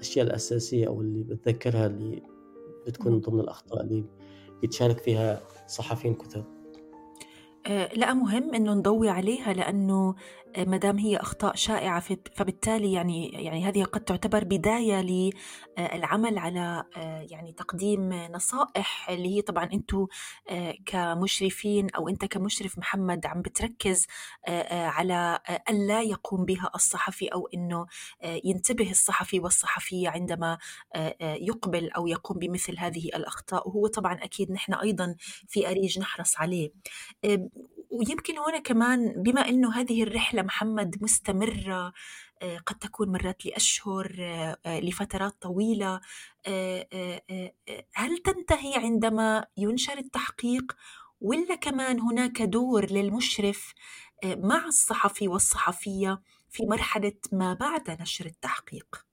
الأشياء 0.00 0.26
الأساسية 0.26 0.86
أو 0.86 1.00
اللي 1.00 1.22
بتذكرها 1.22 1.86
اللي 1.86 2.22
بتكون 2.86 3.20
ضمن 3.20 3.40
الأخطاء 3.40 3.82
اللي 3.82 4.04
بيتشارك 4.60 4.98
فيها 4.98 5.40
صحفيين 5.66 6.14
كثر 6.14 6.44
آه، 7.66 7.94
لأ 7.94 8.14
مهم 8.14 8.54
إنه 8.54 8.74
نضوي 8.74 9.08
عليها 9.08 9.52
لأنه 9.52 10.14
آه، 10.56 10.64
ما 10.64 10.76
دام 10.76 10.98
هي 10.98 11.16
أخطاء 11.16 11.54
شائعة 11.56 12.00
فبالتالي 12.36 12.92
يعني 12.92 13.28
يعني 13.28 13.64
هذه 13.64 13.84
قد 13.84 14.00
تعتبر 14.00 14.44
بداية 14.44 15.00
للعمل 15.00 16.38
على 16.38 16.84
آه، 16.96 17.26
يعني 17.30 17.52
تقديم 17.52 18.12
نصائح 18.12 19.10
اللي 19.10 19.36
هي 19.36 19.42
طبعا 19.42 19.64
أنتم 19.72 20.06
كمشرفين 20.86 21.90
أو 21.90 22.08
أنت 22.08 22.24
كمشرف 22.24 22.78
محمد 22.78 23.26
عم 23.26 23.42
بتركز 23.42 24.06
على 24.70 25.38
ألا 25.70 26.02
يقوم 26.02 26.44
بها 26.44 26.70
الصحفي 26.74 27.28
أو 27.28 27.48
إنه 27.54 27.86
ينتبه 28.44 28.90
الصحفي 28.90 29.40
والصحفية 29.40 30.08
عندما 30.08 30.58
يقبل 31.20 31.90
أو 31.90 32.06
يقوم 32.06 32.38
بمثل 32.38 32.78
هذه 32.78 33.08
الأخطاء. 33.08 33.68
وهو 33.68 33.86
طبعا 33.86 34.14
أكيد 34.14 34.52
نحن 34.52 34.74
أيضا 34.74 35.14
في 35.48 35.70
أريج 35.70 35.98
نحرص 35.98 36.36
عليه. 36.40 36.70
ويمكن 37.90 38.38
هنا 38.38 38.58
كمان 38.58 39.22
بما 39.22 39.48
إنه 39.48 39.72
هذه 39.74 40.02
الرحلة 40.02 40.42
محمد 40.42 40.96
مستمرة 41.02 41.92
آه، 42.42 42.58
قد 42.58 42.78
تكون 42.78 43.12
مرات 43.12 43.46
لأشهر 43.46 44.16
آه، 44.66 44.80
لفترات 44.80 45.32
طويلة 45.40 46.00
آه، 46.46 47.22
هل 47.94 48.18
تنتهي 48.18 48.74
عندما 48.76 49.46
ينشر 49.56 49.98
التحقيق 49.98 50.76
ولا 51.20 51.54
كمان 51.54 52.00
هناك 52.00 52.42
دور 52.42 52.86
للمشرف 52.90 53.74
مع 54.24 54.64
الصحفي 54.66 55.28
والصحفية 55.28 56.22
في 56.50 56.66
مرحلة 56.66 57.12
ما 57.32 57.54
بعد 57.54 58.02
نشر 58.02 58.26
التحقيق؟ 58.26 59.09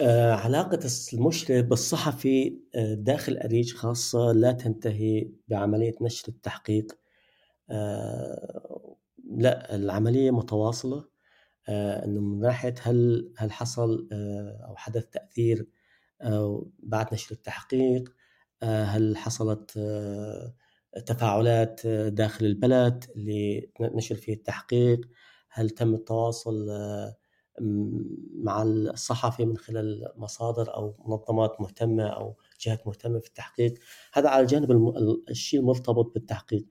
علاقة 0.00 0.78
المشرف 1.12 1.64
بالصحفي 1.66 2.58
داخل 2.76 3.36
أريج 3.36 3.74
خاصة 3.74 4.32
لا 4.32 4.52
تنتهي 4.52 5.28
بعملية 5.48 5.94
نشر 6.00 6.28
التحقيق. 6.28 6.98
لا 9.28 9.74
العملية 9.74 10.30
متواصلة. 10.30 11.04
إنه 11.68 12.20
من 12.20 12.40
ناحية 12.40 12.74
هل 12.82 13.32
هل 13.36 13.52
حصل 13.52 14.08
أو 14.68 14.76
حدث 14.76 15.06
تأثير 15.06 15.68
بعد 16.78 17.14
نشر 17.14 17.34
التحقيق 17.34 18.14
هل 18.62 19.16
حصلت 19.16 19.70
تفاعلات 21.06 21.86
داخل 21.86 22.46
البلد 22.46 23.04
اللي 23.16 23.70
نشر 23.80 24.14
فيه 24.14 24.34
التحقيق؟ 24.34 25.00
هل 25.50 25.70
تم 25.70 25.94
التواصل 25.94 26.66
مع 28.34 28.62
الصحفي 28.62 29.44
من 29.44 29.56
خلال 29.56 30.12
مصادر 30.16 30.74
أو 30.74 30.94
منظمات 31.06 31.60
مهتمة 31.60 32.06
أو 32.06 32.36
جهات 32.60 32.86
مهتمة 32.86 33.18
في 33.18 33.28
التحقيق. 33.28 33.74
هذا 34.12 34.28
على 34.28 34.42
الجانب 34.42 34.94
الشيء 35.30 35.60
المرتبط 35.60 36.14
بالتحقيق. 36.14 36.66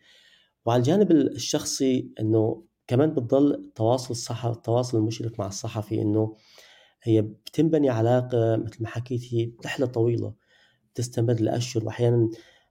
وعلى 0.66 0.80
الجانب 0.80 1.12
الشخصي 1.12 2.10
إنه 2.20 2.64
كمان 2.88 3.14
بتضل 3.14 3.72
تواصل 3.76 4.12
الصحفي 4.12 4.54
التواصل 4.54 4.98
المشرف 4.98 5.40
مع 5.40 5.48
الصحفي 5.48 6.02
إنه 6.02 6.36
هي 7.04 7.22
بتنبني 7.22 7.90
علاقة 7.90 8.56
مثل 8.56 8.84
ما 8.84 8.88
حكيت 8.88 9.34
هي 9.34 9.52
رحلة 9.66 9.86
طويلة 9.86 10.34
بتستمر 10.94 11.34
لأشهر 11.34 11.86
واحيانا 11.86 12.30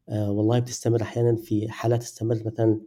آه 0.09 0.31
والله 0.31 0.59
بتستمر 0.59 1.03
أحيانا 1.03 1.37
في 1.37 1.69
حالات 1.71 2.03
تستمر 2.03 2.43
مثلا 2.47 2.81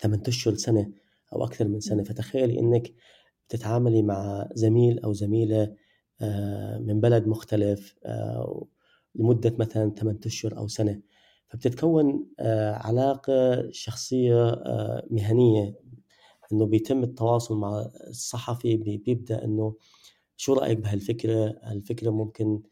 8 0.00 0.22
أشهر 0.28 0.54
سنه 0.54 0.90
أو 1.32 1.44
أكثر 1.44 1.68
من 1.68 1.80
سنة. 1.80 2.02
فتخيلي 2.02 2.58
إنك 2.60 2.92
بتتعاملي 3.48 4.02
مع 4.02 4.48
زميل 4.54 4.98
أو 5.00 5.12
زميلة 5.12 5.74
آه 6.20 6.78
من 6.78 7.00
بلد 7.00 7.26
مختلف 7.28 7.94
آه 8.04 8.66
لمدة 9.14 9.56
مثلا 9.58 9.90
8 9.90 10.20
أشهر 10.26 10.56
أو 10.58 10.68
سنة. 10.68 11.00
فبتتكون 11.48 12.26
آه 12.40 12.72
علاقة 12.74 13.68
شخصية 13.70 14.48
آه 14.50 15.06
مهنية. 15.10 15.74
إنه 16.52 16.66
بيتم 16.66 17.02
التواصل 17.02 17.56
مع 17.58 17.90
الصحفي 18.08 18.76
بيبدأ 18.76 19.44
إنه 19.44 19.74
شو 20.36 20.52
رأيك 20.54 20.78
بهالفكرة؟ 20.78 21.46
الفكرة 21.72 22.10
ممكن 22.10 22.62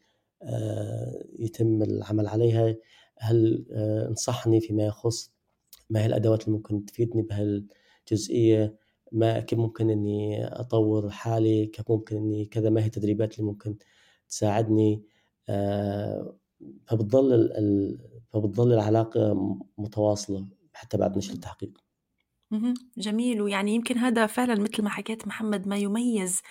يتم 1.39 1.83
العمل 1.83 2.27
عليها. 2.27 2.75
هل 3.19 3.65
انصحني 4.09 4.61
فيما 4.61 4.83
يخص 4.85 5.31
ما 5.89 6.01
هي 6.01 6.05
الأدوات 6.05 6.43
اللي 6.43 6.57
ممكن 6.57 6.85
تفيدني 6.85 7.21
بهالجزئية؟ 7.21 8.75
ما 9.15 9.39
كيف 9.39 9.59
ممكن 9.59 9.89
إني 9.89 10.47
أطور 10.47 11.09
حالي 11.09 11.65
كيف 11.65 11.91
ممكن 11.91 12.17
إني 12.17 12.45
كذا 12.45 12.69
ما 12.69 12.81
هي 12.81 12.85
التدريبات 12.85 13.39
اللي 13.39 13.51
ممكن 13.51 13.77
تساعدني. 14.29 15.03
آه 15.49 16.35
فبتضل 16.87 17.33
ال... 17.33 17.99
فبتضل 18.33 18.73
العلاقة 18.73 19.33
متواصلة 19.77 20.47
حتى 20.73 20.97
بعد 20.97 21.17
نشر 21.17 21.33
التحقيق. 21.33 21.77
جميل. 22.97 23.41
ويعني 23.41 23.75
يمكن 23.75 23.97
هذا 23.97 24.27
فعلا 24.27 24.55
مثل 24.61 24.83
ما 24.83 24.89
حكيت 24.89 25.27
محمد 25.27 25.67
ما 25.67 25.77
يميز 25.77 26.41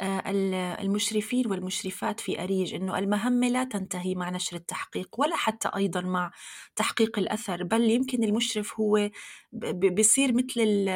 المشرفين 0.00 1.46
والمشرفات 1.46 2.20
في 2.20 2.42
أريج 2.42 2.74
أنه 2.74 2.98
المهمة 2.98 3.48
لا 3.48 3.64
تنتهي 3.64 4.14
مع 4.14 4.30
نشر 4.30 4.56
التحقيق 4.56 5.20
ولا 5.20 5.36
حتى 5.36 5.70
أيضا 5.76 6.00
مع 6.00 6.30
تحقيق 6.76 7.18
الأثر 7.18 7.64
بل 7.64 7.90
يمكن 7.90 8.24
المشرف 8.24 8.80
هو 8.80 9.10
بيصير 9.52 10.32
مثل 10.32 10.86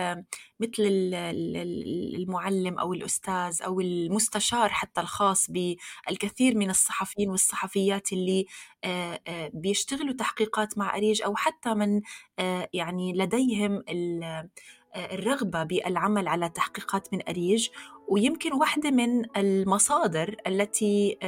مثل 0.60 0.82
المعلم 2.16 2.78
أو 2.78 2.92
الأستاذ 2.92 3.62
أو 3.62 3.80
المستشار 3.80 4.68
حتى 4.68 5.00
الخاص 5.00 5.50
بالكثير 5.50 6.56
من 6.56 6.70
الصحفيين 6.70 7.30
والصحفيات 7.30 8.12
اللي 8.12 8.46
آه، 8.84 9.20
آه، 9.26 9.50
بيشتغلوا 9.54 10.14
تحقيقات 10.14 10.78
مع 10.78 10.96
أريج 10.96 11.22
أو 11.22 11.36
حتى 11.36 11.74
من 11.74 12.00
يعني 12.72 13.12
لديهم 13.12 13.82
الرغبة 14.96 15.62
بالعمل 15.62 16.28
على 16.28 16.48
تحقيقات 16.48 17.14
من 17.14 17.28
أريج. 17.28 17.68
ويمكن 18.08 18.52
واحدة 18.52 18.90
من 18.90 19.36
المصادر 19.36 20.36
التي 20.46 21.18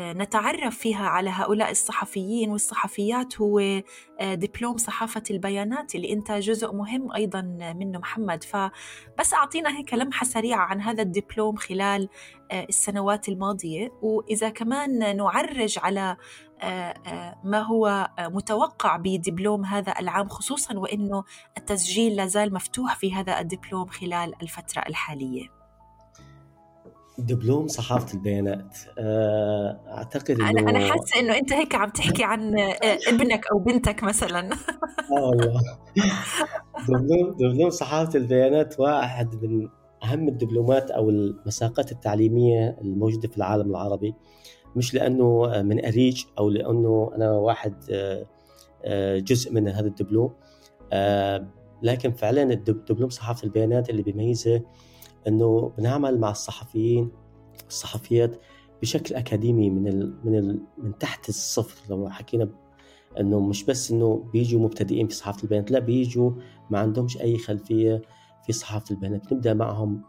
نتعرف 0.00 0.78
فيها 0.78 1.06
على 1.06 1.30
هؤلاء 1.30 1.70
الصحفيين 1.70 2.50
والصحفيات 2.50 3.40
هو 3.40 3.82
دبلوم 4.20 4.76
صحافة 4.76 5.22
البيانات 5.30 5.94
اللي 5.94 6.12
أنت 6.12 6.32
جزء 6.32 6.72
مهم 6.72 7.12
أيضا 7.12 7.40
منه 7.76 7.98
محمد 7.98 8.44
فبس 8.44 9.34
أعطينا 9.34 9.78
هيك 9.78 9.94
لمحة 9.94 10.26
سريعة 10.26 10.60
عن 10.60 10.80
هذا 10.80 11.02
الدبلوم 11.02 11.56
خلال 11.56 12.08
السنوات 12.52 13.28
الماضية 13.28 13.92
وإذا 14.02 14.48
كمان 14.48 15.16
نعرج 15.16 15.78
على 15.82 16.16
ما 17.44 17.58
هو 17.58 18.10
متوقع 18.18 18.96
بدبلوم 18.96 19.64
هذا 19.64 19.94
العام 20.00 20.28
خصوصا 20.28 20.78
وإنه 20.78 21.24
التسجيل 21.58 22.16
لازال 22.16 22.54
مفتوح 22.54 22.96
في 22.96 23.14
هذا 23.14 23.40
الدبلوم 23.40 23.86
خلال 23.86 24.34
الفترة 24.42 24.82
الحالية. 24.88 25.58
دبلوم 27.18 27.68
صحافة 27.68 28.14
البيانات. 28.14 28.76
آه، 28.98 29.80
أعتقد 29.88 30.30
انه 30.30 30.50
أنا 30.50 30.70
أنا 30.70 30.92
حاسة 30.92 31.20
إنه 31.20 31.36
أنت 31.38 31.52
هيك 31.52 31.74
عم 31.74 31.90
تحكي 31.90 32.24
عن 32.24 32.58
آه، 32.58 32.98
ابنك 33.08 33.46
أو 33.52 33.58
بنتك 33.58 34.02
مثلا. 34.04 34.50
آه 35.18 35.28
والله. 35.28 35.62
دبلوم 36.88 37.36
دبلوم 37.40 37.70
صحافة 37.70 38.18
البيانات 38.18 38.80
واحد 38.80 39.44
من 39.44 39.68
أهم 40.04 40.28
الدبلومات 40.28 40.90
أو 40.90 41.10
المساقات 41.10 41.92
التعليمية 41.92 42.76
الموجودة 42.80 43.28
في 43.28 43.36
العالم 43.36 43.70
العربي. 43.70 44.14
مش 44.76 44.94
لأنه 44.94 45.62
من 45.62 45.84
أريج 45.84 46.24
أو 46.38 46.50
لأنه 46.50 47.10
أنا 47.16 47.30
واحد 47.30 47.74
آه، 48.84 49.18
جزء 49.18 49.52
من 49.52 49.68
هذا 49.68 49.86
الدبلوم. 49.86 50.32
لكن 51.82 52.12
فعلا 52.12 52.54
دبلوم 52.54 53.10
صحافة 53.10 53.44
البيانات 53.44 53.90
اللي 53.90 54.02
بيميزه 54.02 54.62
إنه 55.28 55.72
بنعمل 55.78 56.20
مع 56.20 56.30
الصحفيين 56.30 57.10
الصحفيات 57.68 58.40
بشكل 58.82 59.14
أكاديمي 59.14 59.70
من 59.70 59.88
ال 59.88 60.14
من 60.24 60.38
ال 60.38 60.60
من 60.78 60.98
تحت 60.98 61.28
الصفر 61.28 61.90
لو 61.90 62.08
حكينا 62.08 62.48
إنه 63.20 63.40
مش 63.40 63.64
بس 63.64 63.90
إنه 63.90 64.28
بيجوا 64.32 64.60
مبتدئين 64.60 65.08
في 65.08 65.14
صحافة 65.14 65.42
البيانات 65.42 65.70
لا 65.70 65.78
بيجوا 65.78 66.30
ما 66.70 66.78
عندهمش 66.78 67.20
أي 67.20 67.38
خلفية 67.38 68.02
في 68.46 68.52
صحافة 68.52 68.84
البيانات 68.90 69.30
بنبدأ 69.30 69.54
معهم 69.54 70.02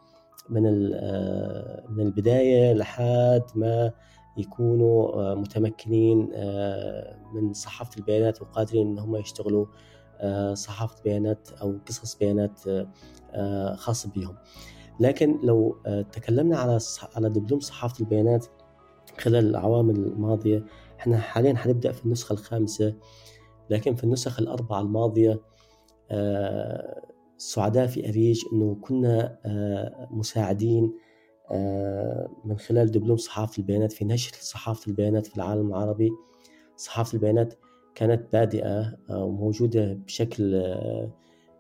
من 0.50 0.92
آه، 0.94 1.86
من 1.90 2.06
البداية 2.06 2.74
لحد 2.74 3.44
ما 3.56 3.92
يكونوا 4.38 5.14
آه، 5.14 5.36
متمكنين 5.36 6.30
آه، 6.34 7.18
من 7.34 7.54
صحافة 7.54 7.98
البيانات 7.98 8.42
وقادرين 8.42 8.88
إن 8.88 9.00
هم 9.00 9.16
يشتغلوا 9.16 9.66
صحافة 10.54 11.04
بيانات 11.04 11.50
أو 11.62 11.78
قصص 11.88 12.16
بيانات 12.16 12.60
خاصة 13.76 14.10
بهم. 14.16 14.36
لكن 15.00 15.40
لو 15.44 15.78
آه، 15.86 16.02
تكلمنا 16.02 16.58
على 16.58 16.80
على 17.16 17.30
دبلوم 17.30 17.60
صحافة 17.60 18.00
البيانات 18.00 18.46
خلال 19.20 19.46
الأعوام 19.46 19.90
الماضية 19.90 20.66
إحنا 21.00 21.18
حاليا 21.18 21.56
حنبدأ 21.56 21.92
في 21.92 22.06
النسخة 22.06 22.34
الخامسة 22.34 22.96
لكن 23.70 23.96
في 23.96 24.04
النسخ 24.04 24.40
الأربعة 24.40 24.82
الماضية 24.82 25.42
آه، 26.12 27.02
سعداء 27.38 27.88
في 27.88 28.10
أريج 28.10 28.42
أنه 28.54 28.78
كنا 28.82 29.40
آه، 29.46 30.08
مساعدين 30.12 30.94
من 32.46 32.58
خلال 32.58 32.92
دبلوم 32.92 33.18
صحافة 33.18 33.58
البيانات 33.60 33.92
في 33.92 34.06
نشر 34.06 34.32
صحافة 34.42 34.88
البيانات 34.88 35.28
في 35.28 35.38
العالم 35.38 35.68
العربي. 35.68 36.10
صحافة 36.78 37.14
البيانات 37.14 37.54
كانت 37.96 38.34
بادئة 38.34 38.98
وموجودة 39.10 39.94
بشكل 39.94 40.64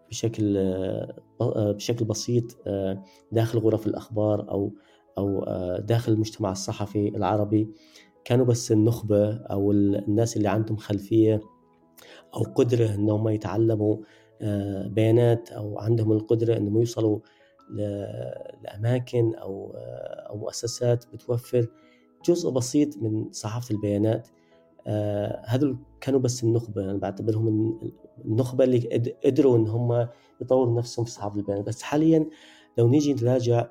بشكل 0.09 0.57
آه، 0.57 1.71
بشكل 1.71 2.05
بسيط 2.05 2.57
آه، 2.67 3.03
داخل 3.31 3.59
غرف 3.59 3.87
الأخبار 3.87 4.51
أو 4.51 4.73
أو 5.17 5.43
آه، 5.43 5.79
داخل 5.79 6.11
المجتمع 6.11 6.51
الصحفي 6.51 7.07
العربي. 7.07 7.67
كانوا 8.25 8.45
بس 8.45 8.71
النخبة 8.71 9.33
أو 9.33 9.71
الناس 9.71 10.37
اللي 10.37 10.47
عندهم 10.49 10.77
خلفية 10.77 11.41
أو 12.35 12.43
قدرة 12.43 12.95
إنهم 12.95 13.29
يتعلموا 13.29 13.97
بيانات 14.85 15.51
أو 15.51 15.79
عندهم 15.79 16.11
القدرة 16.11 16.57
إنهم 16.57 16.79
يوصلوا 16.79 17.19
لأماكن 18.63 19.35
أو 19.35 19.71
أو 20.29 20.37
مؤسسات 20.37 21.05
بتوفر 21.13 21.67
جزء 22.25 22.49
بسيط 22.49 22.97
من 22.97 23.31
صحافة 23.31 23.75
البيانات. 23.75 24.27
هذول 25.45 25.77
كانوا 26.01 26.19
بس 26.19 26.43
النخبة 26.43 26.83
أنا 26.83 26.97
بعتبرهم 26.97 27.79
النخبة 28.25 28.63
اللي 28.63 28.77
قدروا 29.25 29.57
إن 29.57 29.67
هم 29.67 30.07
يطوروا 30.41 30.77
نفسهم 30.77 31.05
في 31.05 31.11
صحافة 31.11 31.35
البيانات 31.35 31.65
بس 31.67 31.81
حاليا 31.81 32.29
لو 32.77 32.87
نيجي 32.87 33.13
نراجع 33.13 33.67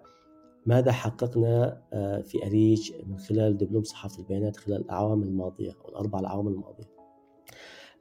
ماذا 0.69 0.93
حققنا 0.93 1.83
آه، 1.93 2.21
في 2.21 2.47
أريج 2.47 2.93
من 3.07 3.19
خلال 3.19 3.57
دبلوم 3.57 3.83
صحافة 3.83 4.19
البيانات 4.19 4.57
خلال 4.57 4.81
الأعوام 4.81 5.23
الماضية 5.23 5.73
أو 5.85 5.89
الأربع 5.89 6.21
الأعوام 6.21 6.49
الماضية. 6.49 6.91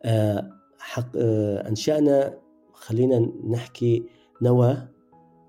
آه، 0.04 0.52
حق 0.80 1.10
آه، 1.18 1.70
أنشأنا 1.70 2.40
خلينا 2.74 3.32
نحكي 3.50 4.04
نوى 4.42 4.88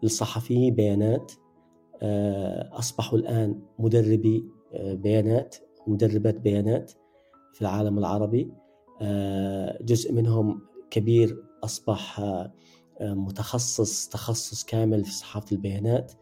للصحفيين 0.03 0.75
بيانات 0.75 1.33
أصبحوا 2.73 3.19
الآن 3.19 3.63
مدربي 3.79 4.45
بيانات 4.75 5.57
ومدربات 5.87 6.41
بيانات. 6.41 6.93
في 7.59 7.63
العالم 7.63 7.99
العربي 7.99 8.53
جزء 9.81 10.13
منهم 10.13 10.61
كبير 10.91 11.45
أصبح 11.65 12.21
متخصص 13.01 14.09
تخصص 14.09 14.65
كامل 14.65 15.05
في 15.05 15.13
صحافة 15.13 15.47
البيانات 15.53 16.13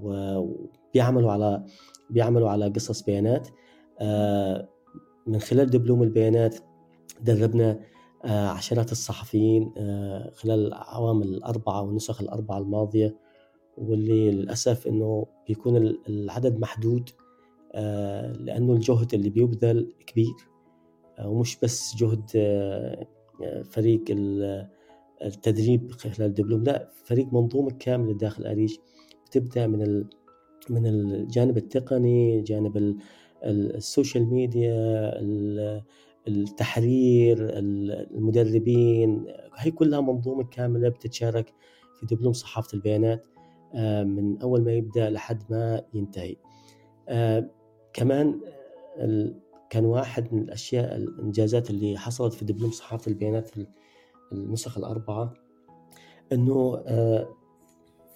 وبيعملوا 0.00 1.32
على 1.32 1.64
بيعملوا 2.10 2.50
على 2.50 2.68
قصص 2.68 3.02
بيانات. 3.02 3.48
من 5.26 5.38
خلال 5.40 5.70
دبلوم 5.70 6.02
البيانات 6.02 6.56
دربنا 7.20 7.80
عشرات 8.24 8.92
الصحفيين 8.92 9.72
خلال 10.34 10.66
العوام 10.66 11.22
الأربعة 11.22 11.82
والنسخ 11.82 12.20
الأربعة 12.20 12.58
الماضية 12.58 13.16
واللي 13.78 14.30
للأسف 14.30 14.86
إنه 14.86 15.26
بيكون 15.48 15.76
العدد 16.08 16.58
محدود 16.58 17.10
لأنه 18.38 18.72
الجهد 18.72 19.14
اللي 19.14 19.30
بيبذل 19.30 19.92
كبير 20.06 20.34
ومش 21.24 21.58
بس 21.62 21.96
جهد 21.96 22.30
فريق 23.64 24.04
التدريب 25.22 25.92
خلال 25.92 26.22
الدبلوم 26.22 26.62
لا 26.64 26.90
فريق 27.04 27.32
منظومة 27.32 27.70
كاملة 27.70 28.12
داخل 28.14 28.46
أريج 28.46 28.76
بتبدأ 29.26 29.66
من 29.66 30.04
من 30.70 30.86
الجانب 30.86 31.56
التقني 31.56 32.40
جانب 32.40 32.96
السوشيال 33.44 34.30
ميديا 34.30 35.12
التحرير 36.28 37.58
المدربين 37.58 39.26
هي 39.56 39.70
كلها 39.70 40.00
منظومة 40.00 40.44
كاملة 40.44 40.88
بتتشارك 40.88 41.54
في 42.00 42.06
دبلوم 42.06 42.32
صحافة 42.32 42.74
البيانات 42.74 43.26
من 44.04 44.42
أول 44.42 44.64
ما 44.64 44.72
يبدأ 44.72 45.10
لحد 45.10 45.42
ما 45.50 45.82
ينتهي. 45.94 46.36
كمان 47.92 48.40
كان 49.70 49.84
واحد 49.84 50.34
من 50.34 50.42
الأشياء 50.42 50.96
الإنجازات 50.96 51.70
اللي 51.70 51.98
حصلت 51.98 52.34
في 52.34 52.44
دبلوم 52.44 52.70
صحافة 52.70 53.08
البيانات 53.08 53.50
النسخ 54.32 54.78
الأربعة 54.78 55.34
أنه 56.32 56.82
آه، 56.86 57.28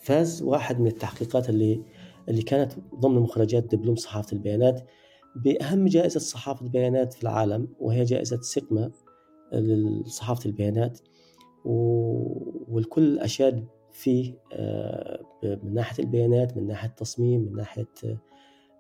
فاز 0.01 0.43
واحد 0.43 0.81
من 0.81 0.87
التحقيقات 0.87 1.49
اللي 1.49 1.83
اللي 2.29 2.43
كانت 2.43 2.73
ضمن 2.95 3.19
مخرجات 3.19 3.75
دبلوم 3.75 3.97
صحافة 3.97 4.33
البيانات 4.33 4.89
بأهم 5.37 5.87
جائزة 5.87 6.21
صحافة 6.21 6.67
البيانات 6.67 7.15
في 7.15 7.23
العالم 7.23 7.69
وهي 7.81 8.05
جائزة 8.05 8.41
سيجما 8.41 8.91
لصحافة 9.53 10.47
البيانات. 10.47 10.99
والكل 11.65 13.19
أشاد 13.19 13.67
فيه 13.93 14.35
آه، 14.53 15.21
من 15.43 15.75
ناحية 15.75 16.05
البيانات 16.05 16.57
من 16.57 16.67
ناحية 16.67 16.89
التصميم 16.89 17.41
من 17.41 17.57
ناحية 17.57 17.89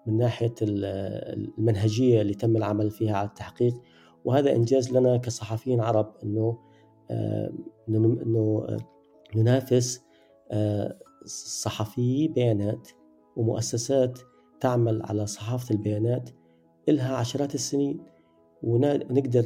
من 0.07 0.17
ناحية 0.17 0.55
المنهجية 0.63 2.21
اللي 2.21 2.35
تم 2.35 2.57
العمل 2.57 2.91
فيها 2.91 3.17
على 3.17 3.29
التحقيق. 3.29 3.75
وهذا 4.25 4.57
إنجاز 4.57 4.97
لنا 4.97 5.17
كصحفيين 5.17 5.81
عرب 5.81 6.15
أنه 6.25 6.59
آه، 7.11 7.53
إنه 7.89 8.67
آه، 8.69 8.77
ننافس 9.37 10.01
آه، 10.51 10.99
صحفيي 11.65 12.29
بيانات 12.29 12.89
ومؤسسات 13.37 14.19
تعمل 14.61 15.03
على 15.03 15.27
صحافة 15.27 15.75
البيانات 15.75 16.31
إلها 16.89 17.17
عشرات 17.17 17.55
السنين. 17.55 18.01
ونقدر 18.63 19.45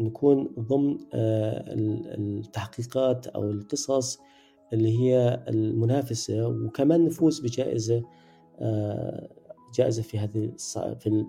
نكون 0.00 0.54
ضمن 0.58 0.98
التحقيقات 1.14 3.26
أو 3.26 3.50
القصص 3.50 4.18
اللي 4.72 5.00
هي 5.00 5.44
المنافسة 5.48 6.48
وكمان 6.48 7.04
نفوز 7.04 7.40
بجائزة 7.40 8.02
جائزة 9.74 10.02
في 10.02 10.18
هذه 10.18 10.52
في 11.00 11.24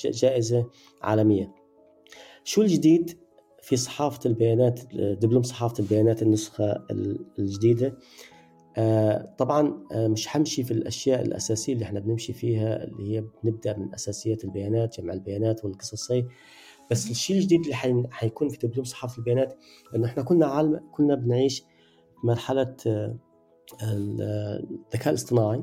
جائزة 0.00 0.66
عالمية. 1.02 1.54
شو 2.44 2.62
الجديد 2.62 3.18
في 3.62 3.76
صحافة 3.76 4.20
البيانات 4.26 4.94
دبلوم 4.94 5.42
صحافة 5.42 5.74
البيانات 5.80 6.22
النسخة 6.22 6.86
الجديدة؟ 7.38 7.98
آه، 8.78 9.34
طبعا 9.38 9.84
آه، 9.92 10.08
مش 10.08 10.26
حمشي 10.26 10.64
في 10.64 10.70
الأشياء 10.70 11.22
الأساسية 11.22 11.72
اللي 11.72 11.84
إحنا 11.84 12.00
بنمشي 12.00 12.32
فيها 12.32 12.84
اللي 12.84 13.14
هي 13.14 13.24
بنبدأ 13.42 13.78
من 13.78 13.94
أساسيات 13.94 14.44
البيانات 14.44 15.00
جمع 15.00 15.12
البيانات 15.12 15.64
والقصصي 15.64 16.26
بس 16.90 17.10
الشيء 17.10 17.36
الجديد 17.36 17.60
اللي 17.60 18.08
حيكون 18.10 18.48
في 18.48 18.66
دبلوم 18.66 18.84
صحافة 18.84 19.18
البيانات 19.18 19.58
إنه 19.94 20.06
إحنا 20.06 20.22
كنا 20.22 20.46
عالم 20.46 20.80
كنا 20.92 21.14
بنعيش 21.14 21.64
مرحلة 22.24 22.76
آه، 22.86 23.16
الذكاء 23.82 25.08
الاصطناعي. 25.08 25.62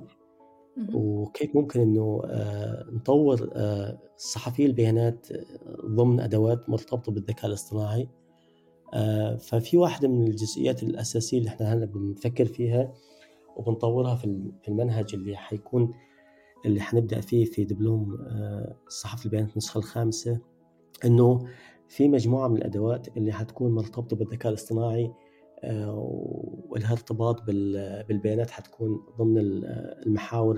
وكيف 0.94 1.56
ممكن 1.56 1.80
إنه 1.80 2.22
آه، 2.26 2.86
نطور 2.92 3.50
آه، 3.56 4.00
صحفي 4.18 4.66
البيانات 4.66 5.32
آه، 5.32 5.46
ضمن 5.86 6.20
أدوات 6.20 6.70
مرتبطة 6.70 7.12
بالذكاء 7.12 7.46
الاصطناعي؟ 7.46 8.10
ففي 9.40 9.78
واحدة 9.78 10.08
من 10.08 10.28
الجزئيات 10.28 10.84
الأساسية 10.84 11.38
اللي 11.38 11.50
إحنا 11.50 11.74
هلأ 11.74 11.86
بنفكر 11.86 12.46
فيها 12.46 12.94
وبنطورها 13.56 14.16
في 14.16 14.50
المنهج 14.68 15.16
اللي 15.16 15.36
حيكون 15.36 15.94
اللي 16.66 16.82
حنبدأ 16.82 17.22
فيه 17.22 17.46
في 17.46 17.64
دبلوم 17.64 18.18
صحافه 18.90 19.26
البيانات 19.26 19.52
النسخة 19.52 19.78
الخامسة 19.78 20.40
إنه 21.06 21.48
في 21.88 22.08
مجموعة 22.08 22.48
من 22.48 22.58
الأدوات 22.58 23.18
اللي 23.18 23.32
حتكون 23.32 23.72
مرتبطة 23.72 24.16
بالذكاء 24.16 24.50
الاصطناعي 24.52 25.12
ولها 26.70 26.92
ارتباط 26.92 27.42
بالبيانات 28.08 28.52
حتكون 28.52 29.06
ضمن 29.18 29.38
المحاور 30.06 30.58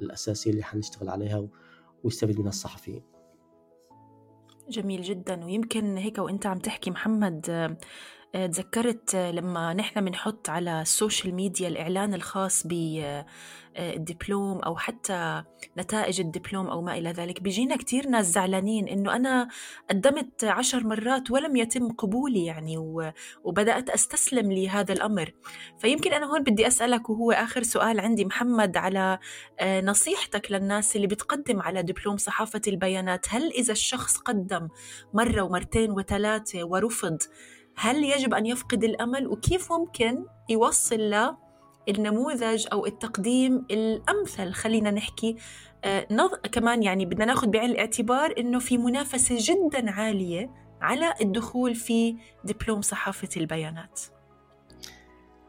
الأساسية 0.00 0.50
اللي 0.50 0.62
حنشتغل 0.62 1.08
عليها 1.08 1.48
ويستفيد 2.04 2.38
منها 2.38 2.48
الصحفيين. 2.48 3.02
جميل 4.68 5.02
جدا. 5.02 5.44
ويمكن 5.44 5.96
هيك 5.96 6.18
وإنت 6.18 6.46
عم 6.46 6.58
تحكي 6.58 6.90
محمد 6.90 7.46
آه، 7.50 7.76
تذكرت 8.32 9.16
لما 9.16 9.74
نحن 9.74 10.04
بنحط 10.04 10.48
على 10.50 10.82
السوشيال 10.82 11.34
ميديا 11.34 11.68
الإعلان 11.68 12.14
الخاص 12.14 12.66
بالدبلوم 12.66 14.58
أو 14.58 14.76
حتى 14.76 15.42
نتائج 15.78 16.20
الدبلوم 16.20 16.66
أو 16.66 16.82
ما 16.82 16.98
إلى 16.98 17.10
ذلك 17.10 17.42
بيجينا 17.42 17.76
كتير 17.76 18.08
ناس 18.08 18.26
زعلانين 18.26 18.88
إنه 18.88 19.16
أنا 19.16 19.48
قدمت 19.90 20.44
عشر 20.44 20.86
مرات 20.86 21.30
ولم 21.30 21.56
يتم 21.56 21.92
قبولي 21.92 22.44
يعني 22.44 22.76
وبدأت 23.44 23.90
أستسلم 23.90 24.52
لهذا 24.52 24.92
الأمر. 24.92 25.32
فيمكن 25.78 26.12
أنا 26.12 26.26
هون 26.26 26.42
بدي 26.42 26.66
أسألك 26.66 27.10
وهو 27.10 27.32
آخر 27.32 27.62
سؤال 27.62 28.00
عندي 28.00 28.24
محمد 28.24 28.76
على 28.76 29.18
آه، 29.60 29.80
نصيحتك 29.80 30.52
للناس 30.52 30.96
اللي 30.96 31.06
بتقدم 31.06 31.62
على 31.62 31.82
دبلوم 31.82 32.16
صحافة 32.16 32.62
البيانات 32.68 33.26
هل 33.28 33.52
إذا 33.52 33.72
الشخص 33.72 34.16
قدم 34.16 34.68
مرة 35.14 35.42
ومرتين 35.42 35.90
وثلاثة 35.90 36.64
ورفض 36.64 37.18
هل 37.82 38.04
يجب 38.04 38.34
أن 38.34 38.46
يفقد 38.46 38.84
الأمل 38.84 39.28
وكيف 39.28 39.72
ممكن 39.72 40.24
يوصل 40.48 41.14
للنموذج 41.88 42.66
أو 42.72 42.86
التقديم 42.86 43.66
الأمثل؟ 43.70 44.52
خلينا 44.52 44.90
نحكي 44.90 45.36
آه 45.84 46.06
نض... 46.10 46.30
كمان 46.34 46.82
يعني 46.82 47.06
بدنا 47.06 47.24
ناخذ 47.24 47.46
بعين 47.48 47.70
الاعتبار 47.70 48.34
إنه 48.38 48.58
في 48.58 48.78
منافسة 48.78 49.36
جدا 49.38 49.90
عالية 49.90 50.50
على 50.80 51.14
الدخول 51.20 51.74
في 51.74 52.16
دبلوم 52.44 52.82
صحافة 52.82 53.28
البيانات. 53.36 54.00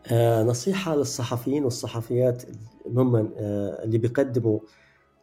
آه 0.08 0.44
نصيحة 0.44 0.96
للصحفيين 0.96 1.64
والصحفيات 1.64 2.44
هم 2.88 3.16
آه 3.16 3.84
اللي 3.84 3.98
بيقدموا 3.98 4.60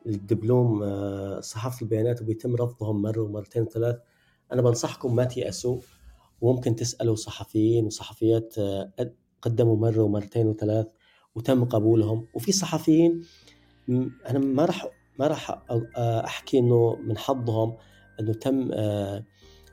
الدبلوم 0.06 0.82
آه 0.82 1.40
صحافة 1.40 1.82
البيانات 1.82 2.22
وبيتم 2.22 2.56
رفضهم 2.56 3.02
مرة 3.02 3.20
ومرتين 3.20 3.62
وثلاث 3.62 3.96
أنا 4.52 4.62
بنصحكم 4.62 5.16
ما 5.16 5.24
تيأسوا. 5.24 5.80
وممكن 6.40 6.76
تسألوا 6.76 7.14
صحفيين 7.14 7.84
وصحفيات 7.84 8.54
آه، 8.58 8.92
قدموا 9.42 9.76
مرة 9.76 10.02
ومرتين 10.02 10.46
وثلاث 10.46 10.86
وتم 11.34 11.64
قبولهم. 11.64 12.26
وفي 12.34 12.52
صحفيين 12.52 13.22
أنا 14.28 14.38
ما 14.38 14.64
راح 14.64 14.86
ما 15.18 15.26
راح 15.26 15.50
آه، 15.96 16.24
أحكي 16.24 16.58
إنه 16.58 16.96
من 16.96 17.18
حظهم 17.18 17.76
إنه 18.20 18.32
تم 18.32 18.70
آه، 18.72 19.24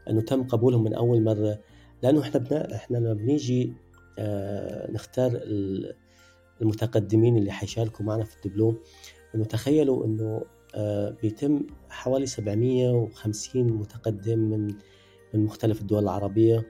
إنه 0.09 0.21
تم 0.21 0.43
قبولهم 0.43 0.83
من 0.83 0.93
أول 0.93 1.23
مرة 1.23 1.59
لأنه 2.03 2.21
إحنا 2.21 2.39
بنا 2.39 2.75
إحنا 2.75 2.97
لما 2.97 3.13
بنيجي 3.13 3.73
نختار 4.89 5.41
المتقدمين 6.61 7.37
اللي 7.37 7.51
حيشاركوا 7.51 8.05
معنا 8.05 8.23
في 8.23 8.35
الدبلوم 8.35 8.79
إنه 9.35 9.43
تخيلوا 9.43 10.05
إنه 10.05 10.41
بيتم 11.21 11.67
حوالي 11.89 12.25
750 12.25 13.63
متقدم 13.63 14.39
من 14.39 14.75
من 15.35 15.45
مختلف 15.45 15.81
الدول 15.81 16.03
العربية. 16.03 16.67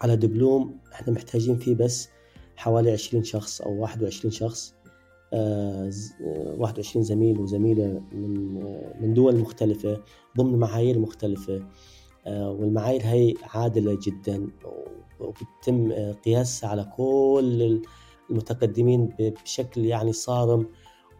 على 0.00 0.16
دبلوم 0.16 0.78
إحنا 0.92 1.12
محتاجين 1.12 1.56
فيه 1.56 1.74
بس 1.74 2.08
حوالي 2.56 2.90
20 2.92 3.24
شخص 3.24 3.60
أو 3.60 3.80
21 3.80 4.32
شخص. 4.32 4.74
آه 5.32 5.90
21 6.58 7.02
زميل 7.04 7.40
وزميلة 7.40 8.02
من 8.12 8.54
من 9.00 9.14
دول 9.14 9.36
مختلفة 9.36 10.02
ضمن 10.38 10.58
معايير 10.58 10.98
مختلفة. 10.98 11.66
آه 12.26 12.50
والمعايير 12.50 13.02
هي 13.04 13.34
عادلة 13.42 13.98
جدا 14.02 14.46
وبتم 15.20 15.92
قياسها 16.12 16.70
على 16.70 16.92
كل 16.96 17.82
المتقدمين 18.30 19.14
بشكل 19.18 19.84
يعني 19.84 20.12
صارم 20.12 20.66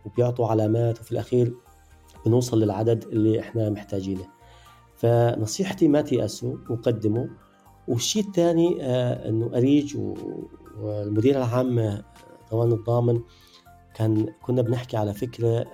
وبيعطوا 0.07 0.47
علامات. 0.47 1.01
وفي 1.01 1.13
الأخير 1.13 1.55
بنوصل 2.27 2.63
للعدد 2.63 3.05
اللي 3.05 3.41
إحنا 3.41 3.71
محتاجينه. 3.71 4.25
فنصيحتي 5.03 5.89
ما 5.89 6.01
تيأسوا 6.03 6.57
وقدموا 6.71 7.27
والشيء 7.89 8.23
الثاني 8.23 8.83
انه 9.29 9.51
أريج 9.57 9.97
والمدير 10.81 11.37
العام 11.37 12.03
روان 12.53 12.73
الضامن 12.73 13.21
كان 13.95 14.27
كنا 14.43 14.63
بنحكي 14.63 14.97
على 14.97 15.15
فكرة 15.15 15.67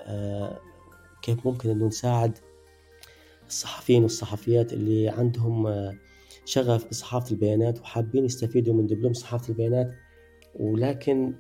كيف 1.22 1.46
ممكن 1.46 1.70
انه 1.70 1.86
نساعد 1.86 2.38
الصحفيين 3.48 4.02
والصحفيات 4.02 4.72
اللي 4.72 5.08
عندهم 5.08 5.68
شغف 6.44 6.88
بصحافة 6.88 7.30
البيانات 7.30 7.80
وحابين 7.80 8.24
يستفيدوا 8.24 8.74
من 8.74 8.86
دبلوم 8.86 9.12
صحافة 9.12 9.48
البيانات. 9.48 9.92
ولكن 10.54 11.34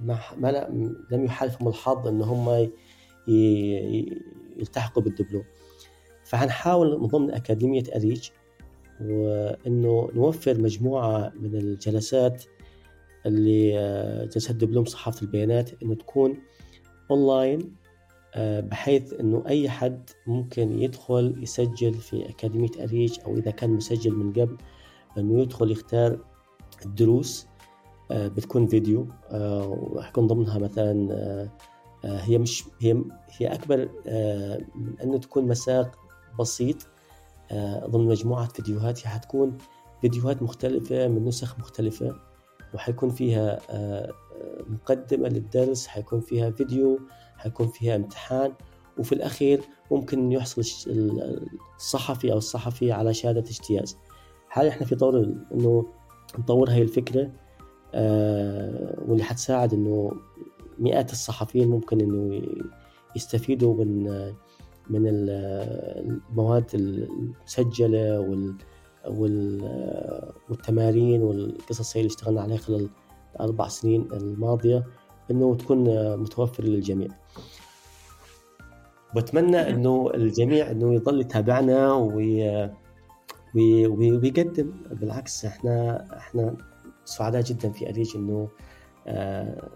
ما 0.00 0.96
لم 1.10 1.24
يحالفهم 1.24 1.68
الحظ 1.68 2.08
ان 2.08 2.22
هم 2.22 2.70
يلتحقوا 4.58 5.02
بالدبلوم. 5.02 5.44
فحنحاول 6.26 7.00
من 7.00 7.06
ضمن 7.06 7.30
أكاديمية 7.30 7.84
أريج 7.96 8.28
وإنه 9.00 10.10
نوفر 10.14 10.60
مجموعة 10.60 11.32
من 11.40 11.54
الجلسات 11.54 12.44
اللي 13.26 13.78
آه، 13.78 14.24
جلسات 14.24 14.56
دبلوم 14.56 14.84
صحافة 14.84 15.22
البيانات 15.22 15.82
إنه 15.82 15.94
تكون 15.94 16.38
أونلاين 17.10 17.74
آه، 18.34 18.60
بحيث 18.60 19.12
إنه 19.12 19.44
أي 19.46 19.68
حد 19.68 20.10
ممكن 20.26 20.82
يدخل 20.82 21.34
يسجل 21.42 21.94
في 21.94 22.28
أكاديمية 22.28 22.70
أريج 22.80 23.18
أو 23.26 23.36
إذا 23.36 23.50
كان 23.50 23.70
مسجل 23.70 24.14
من 24.14 24.32
قبل 24.32 24.56
إنه 25.18 25.40
يدخل 25.40 25.70
يختار 25.70 26.18
الدروس 26.86 27.46
آه، 28.10 28.28
بتكون 28.28 28.66
فيديو 28.66 29.06
وحيكون 29.32 30.26
ضمنها 30.26 30.58
مثلا 30.58 31.50
هي 32.04 32.38
مش 32.38 32.64
هي 32.80 33.02
هي 33.38 33.46
أكبر 33.46 33.88
من 34.74 35.00
إنه 35.02 35.18
تكون 35.18 35.44
مساق 35.48 36.05
بسيط. 36.38 36.76
آه، 37.50 37.86
ضمن 37.86 38.06
مجموعة 38.06 38.48
فيديوهات 38.48 38.98
حتكون 38.98 39.58
فيديوهات 40.00 40.42
مختلفة 40.42 41.08
من 41.08 41.24
نسخ 41.24 41.58
مختلفة 41.58 42.16
وحيكون 42.74 43.10
فيها 43.10 43.58
آه، 43.70 44.12
مقدمة 44.68 45.28
للدرس 45.28 45.86
حيكون 45.86 46.20
فيها 46.20 46.50
فيديو 46.50 47.00
حيكون 47.36 47.68
فيها 47.68 47.96
امتحان 47.96 48.52
وفي 48.98 49.12
الأخير 49.14 49.60
ممكن 49.90 50.32
يحصل 50.32 50.62
الصحفي 51.76 52.32
أو 52.32 52.38
الصحفي 52.38 52.92
على 52.92 53.14
شهادة 53.14 53.40
اجتياز. 53.40 53.96
حاليا 54.48 54.70
إحنا 54.70 54.86
في 54.86 54.94
طور 54.94 55.34
إنه 55.52 55.86
نطور 56.38 56.70
هاي 56.70 56.82
الفكرة؟ 56.82 57.30
آه، 57.94 59.04
واللي 59.08 59.24
حتساعد 59.24 59.74
إنه 59.74 60.12
مئات 60.78 61.12
الصحفيين 61.12 61.68
ممكن 61.68 62.00
إنه 62.00 62.42
يستفيدوا 63.16 63.84
من 63.84 64.06
من 64.90 65.02
المواد 65.06 66.64
المسجلة 66.74 68.20
والتمارين 70.50 71.22
والقصص 71.22 71.96
اللي 71.96 72.06
اشتغلنا 72.06 72.40
عليها 72.42 72.56
خلال 72.56 72.88
الأربع 73.34 73.68
سنين 73.68 74.08
الماضية 74.12 74.84
إنه 75.30 75.54
تكون 75.54 76.16
متوفرة 76.16 76.64
للجميع. 76.64 77.08
بتمنى 79.16 79.70
إنه 79.70 80.10
الجميع 80.14 80.70
إنه 80.70 80.94
يضل 80.94 81.20
يتابعنا 81.20 81.92
وي 81.92 82.70
ويقدم. 83.54 84.72
بالعكس 84.90 85.44
إحنا 85.44 86.06
إحنا 86.16 86.56
سعداء 87.04 87.42
جدا 87.42 87.70
في 87.70 87.90
أريج 87.90 88.16
إنه 88.16 88.48
آه 89.06 89.70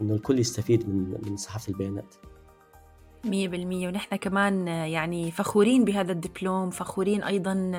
إنه 0.00 0.14
الكل 0.14 0.38
يستفيد 0.38 0.88
من 0.88 1.18
من 1.26 1.36
صحافة 1.36 1.72
البيانات. 1.72 2.14
مية 3.24 3.48
بالمية. 3.48 3.88
ونحن 3.88 4.16
كمان 4.16 4.68
يعني 4.68 5.30
فخورين 5.30 5.84
بهذا 5.84 6.12
الدبلوم 6.12 6.70
فخورين 6.70 7.22
أيضا 7.22 7.72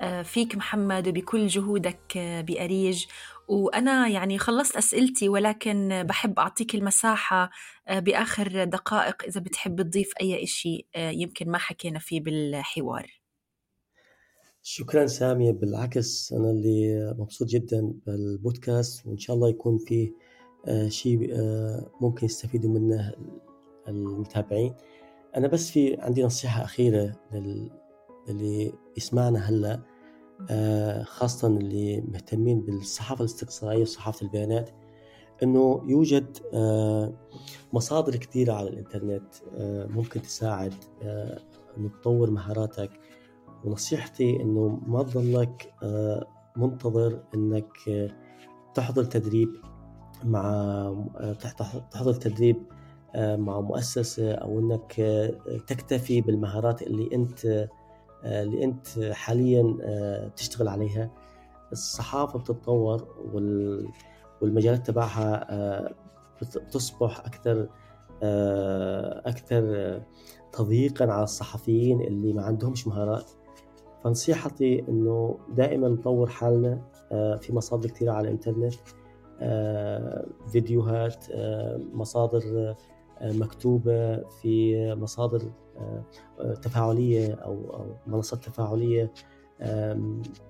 آه، 0.00 0.22
فيك 0.22 0.56
محمد 0.56 1.08
وبكل 1.08 1.46
جهودك 1.46 2.16
آه، 2.16 2.40
بأريج. 2.40 3.06
وأنا 3.48 4.08
يعني 4.08 4.38
خلصت 4.38 4.76
أسئلتي 4.76 5.28
ولكن 5.28 6.02
بحب 6.02 6.38
أعطيك 6.38 6.74
المساحة 6.74 7.50
آه، 7.88 7.98
بآخر 7.98 8.64
دقائق 8.64 9.22
إذا 9.24 9.40
بتحب 9.40 9.82
تضيف 9.82 10.12
أي 10.20 10.42
إشي 10.42 10.86
يمكن 10.96 11.50
ما 11.50 11.58
حكينا 11.58 11.98
فيه 11.98 12.20
بالحوار. 12.20 13.22
شكرا 14.62 15.06
سامية. 15.06 15.52
بالعكس 15.52 16.32
أنا 16.32 16.50
اللي 16.50 17.14
مبسوط 17.18 17.48
جدا 17.48 17.94
بالبودكاست 18.06 19.06
وإن 19.06 19.18
شاء 19.18 19.36
الله 19.36 19.48
يكون 19.48 19.78
فيه 19.78 20.12
شيء 20.88 21.18
ممكن 22.00 22.26
يستفيدوا 22.26 22.70
منه 22.70 23.12
المتابعين. 23.88 24.74
أنا 25.36 25.48
بس 25.48 25.70
في 25.70 25.96
عندي 26.00 26.24
نصيحة 26.24 26.64
أخيرة 26.64 27.12
للي 28.28 28.72
يسمعنا 28.96 29.38
هلأ 29.38 29.80
آه، 30.50 31.02
خاصة 31.02 31.48
اللي 31.48 32.00
مهتمين 32.00 32.60
بالصحافة 32.60 33.20
الاستقصائية 33.20 33.82
وصحافة 33.82 34.26
البيانات 34.26 34.70
إنه 35.42 35.82
يوجد 35.86 36.38
آه، 36.54 37.12
مصادر 37.72 38.16
كثيرة 38.16 38.52
على 38.52 38.68
الإنترنت 38.68 39.34
آه، 39.54 39.86
ممكن 39.86 40.22
تساعد 40.22 40.74
إنه 41.76 41.88
تطور 42.00 42.30
مهاراتك. 42.30 42.90
ونصيحتي 43.64 44.42
إنه 44.42 44.80
ما 44.86 45.02
تضلك 45.02 45.74
منتظر 46.56 47.22
إنك 47.34 47.68
تحضر 48.74 49.04
تدريب 49.04 49.48
مع 50.24 51.06
تحضر 51.90 52.14
تدريب 52.14 52.56
مع 53.16 53.60
مؤسسة 53.60 54.32
أو 54.32 54.58
أنك 54.60 55.00
آه، 55.00 55.30
تكتفي 55.66 56.20
بالمهارات 56.20 56.82
اللي 56.82 57.08
أنت 57.14 57.46
آه، 58.24 58.42
اللي 58.42 58.64
أنت 58.64 58.86
حاليا 59.12 59.76
تشتغل 60.36 60.68
عليها. 60.68 61.10
الصحافة 61.72 62.38
بتتطور 62.38 63.08
والمجالات 64.42 64.86
تبعها 64.86 65.94
بتصبح 66.42 67.20
أكثر 67.20 67.68
أكثر 69.26 70.02
تضييقا 70.52 71.12
على 71.12 71.24
الصحفيين 71.24 72.00
اللي 72.00 72.32
ما 72.32 72.42
عندهمش 72.42 72.86
مهارات. 72.86 73.30
فنصيحتي 74.04 74.84
إنه 74.88 75.38
دائما 75.56 75.88
نطور 75.88 76.26
حالنا 76.26 76.82
في 77.40 77.48
مصادر 77.50 77.88
كثيرة 77.88 78.12
على 78.12 78.28
الإنترنت 78.28 78.74
فيديوهات 80.52 81.24
مصادر 81.92 82.74
مكتوبة 83.22 84.22
في 84.22 84.94
مصادر 84.94 85.42
آه، 86.40 86.54
تفاعلية 86.54 87.34
أو 87.34 87.86
منصات 88.06 88.44
تفاعلية 88.44 89.12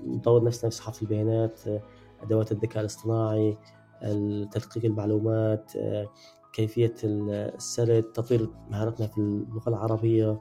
نطور 0.05 0.45
نفسنا 0.45 0.71
في 0.71 0.77
صحافة 0.77 1.03
البيانات 1.03 1.69
آه، 1.69 1.83
أدوات 2.23 2.53
الذكاء 2.53 2.81
الاصطناعي 2.81 3.57
تدقيق 4.53 4.85
المعلومات 4.85 5.73
آه، 5.77 6.09
كيفية 6.53 6.95
السرد 7.05 8.03
تطوير 8.03 8.51
مهاراتنا 8.71 9.07
في 9.07 9.19
اللغة 9.19 9.69
العربية 9.69 10.41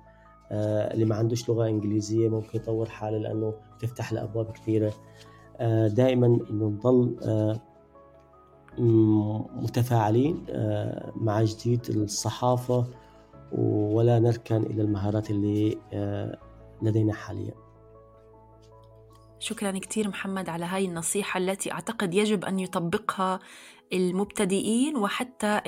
اللي 0.52 1.06
ما 1.06 1.16
عندوش 1.16 1.50
لغة 1.50 1.68
إنجليزية 1.68 2.30
ممكن 2.30 2.50
يطور 2.60 2.90
حاله 2.90 3.18
لأنه 3.18 3.54
تفتح 3.80 4.14
له 4.14 4.24
أبواب 4.24 4.52
كثيرة. 4.52 4.94
دائما 5.88 6.28
إنه 6.28 6.66
نضل 6.68 7.18
متفاعلين 8.78 10.46
آه، 10.50 11.12
مع 11.16 11.44
جديد 11.44 11.90
الصحافة 11.90 12.88
ولا 13.52 14.20
نركن 14.20 14.64
إلى 14.64 14.82
المهارات 14.82 15.30
اللي 15.32 15.78
آه، 15.94 16.38
لدينا 16.82 17.14
حاليا. 17.14 17.54
شكرا 19.40 19.72
كثير 19.72 20.08
محمد 20.08 20.50
على 20.50 20.66
هاي 20.66 20.86
النصيحة 20.86 21.38
التي 21.38 21.72
أعتقد 21.72 22.14
يجب 22.14 22.46
أن 22.46 22.60
يطبقها 22.60 23.40
المبتدئين 23.94 24.98
وحتى 24.98 25.62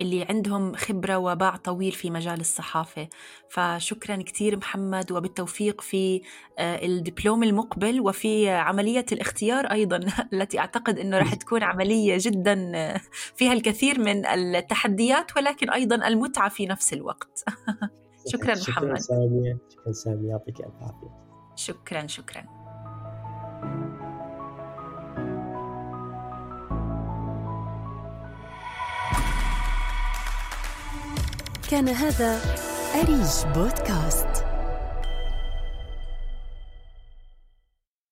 اللي 0.00 0.26
عندهم 0.30 0.74
خبرة 0.74 1.16
وباع 1.16 1.56
طويل 1.56 1.92
في 1.92 2.10
مجال 2.10 2.40
الصحافة. 2.40 3.08
فشكرا 3.48 4.16
كثير 4.16 4.56
محمد 4.56 5.12
وبالتوفيق 5.12 5.80
في 5.80 6.22
آه، 6.58 6.86
الدبلوم 6.86 7.42
المقبل 7.42 8.00
وفي 8.00 8.48
عملية 8.50 9.06
الاختيار 9.12 9.64
أيضا 9.64 10.00
التي 10.32 10.58
أعتقد 10.58 10.98
أنه 10.98 11.18
رح 11.18 11.34
تكون 11.34 11.62
عملية 11.62 12.16
جدا 12.20 12.72
آه، 12.74 13.00
فيها 13.34 13.52
الكثير 13.52 14.00
من 14.00 14.26
التحديات 14.26 15.36
ولكن 15.36 15.70
أيضا 15.70 16.08
المتعة 16.08 16.48
في 16.48 16.66
نفس 16.66 16.92
الوقت. 16.92 17.44
شكرا 18.32 18.54
محمد. 18.54 18.60
شكرا 18.60 18.98
سامية. 18.98 19.58
شكرا 19.70 19.92
سامية. 19.92 20.30
يعطيك 20.30 20.60
ألف 20.60 20.74
عافية. 20.82 21.28
شكرا 21.56 22.06
شكرا. 22.06 22.57
كان 31.70 31.88
هذا 31.88 32.40
أريج 32.94 33.54
بودكاست. 33.54 34.47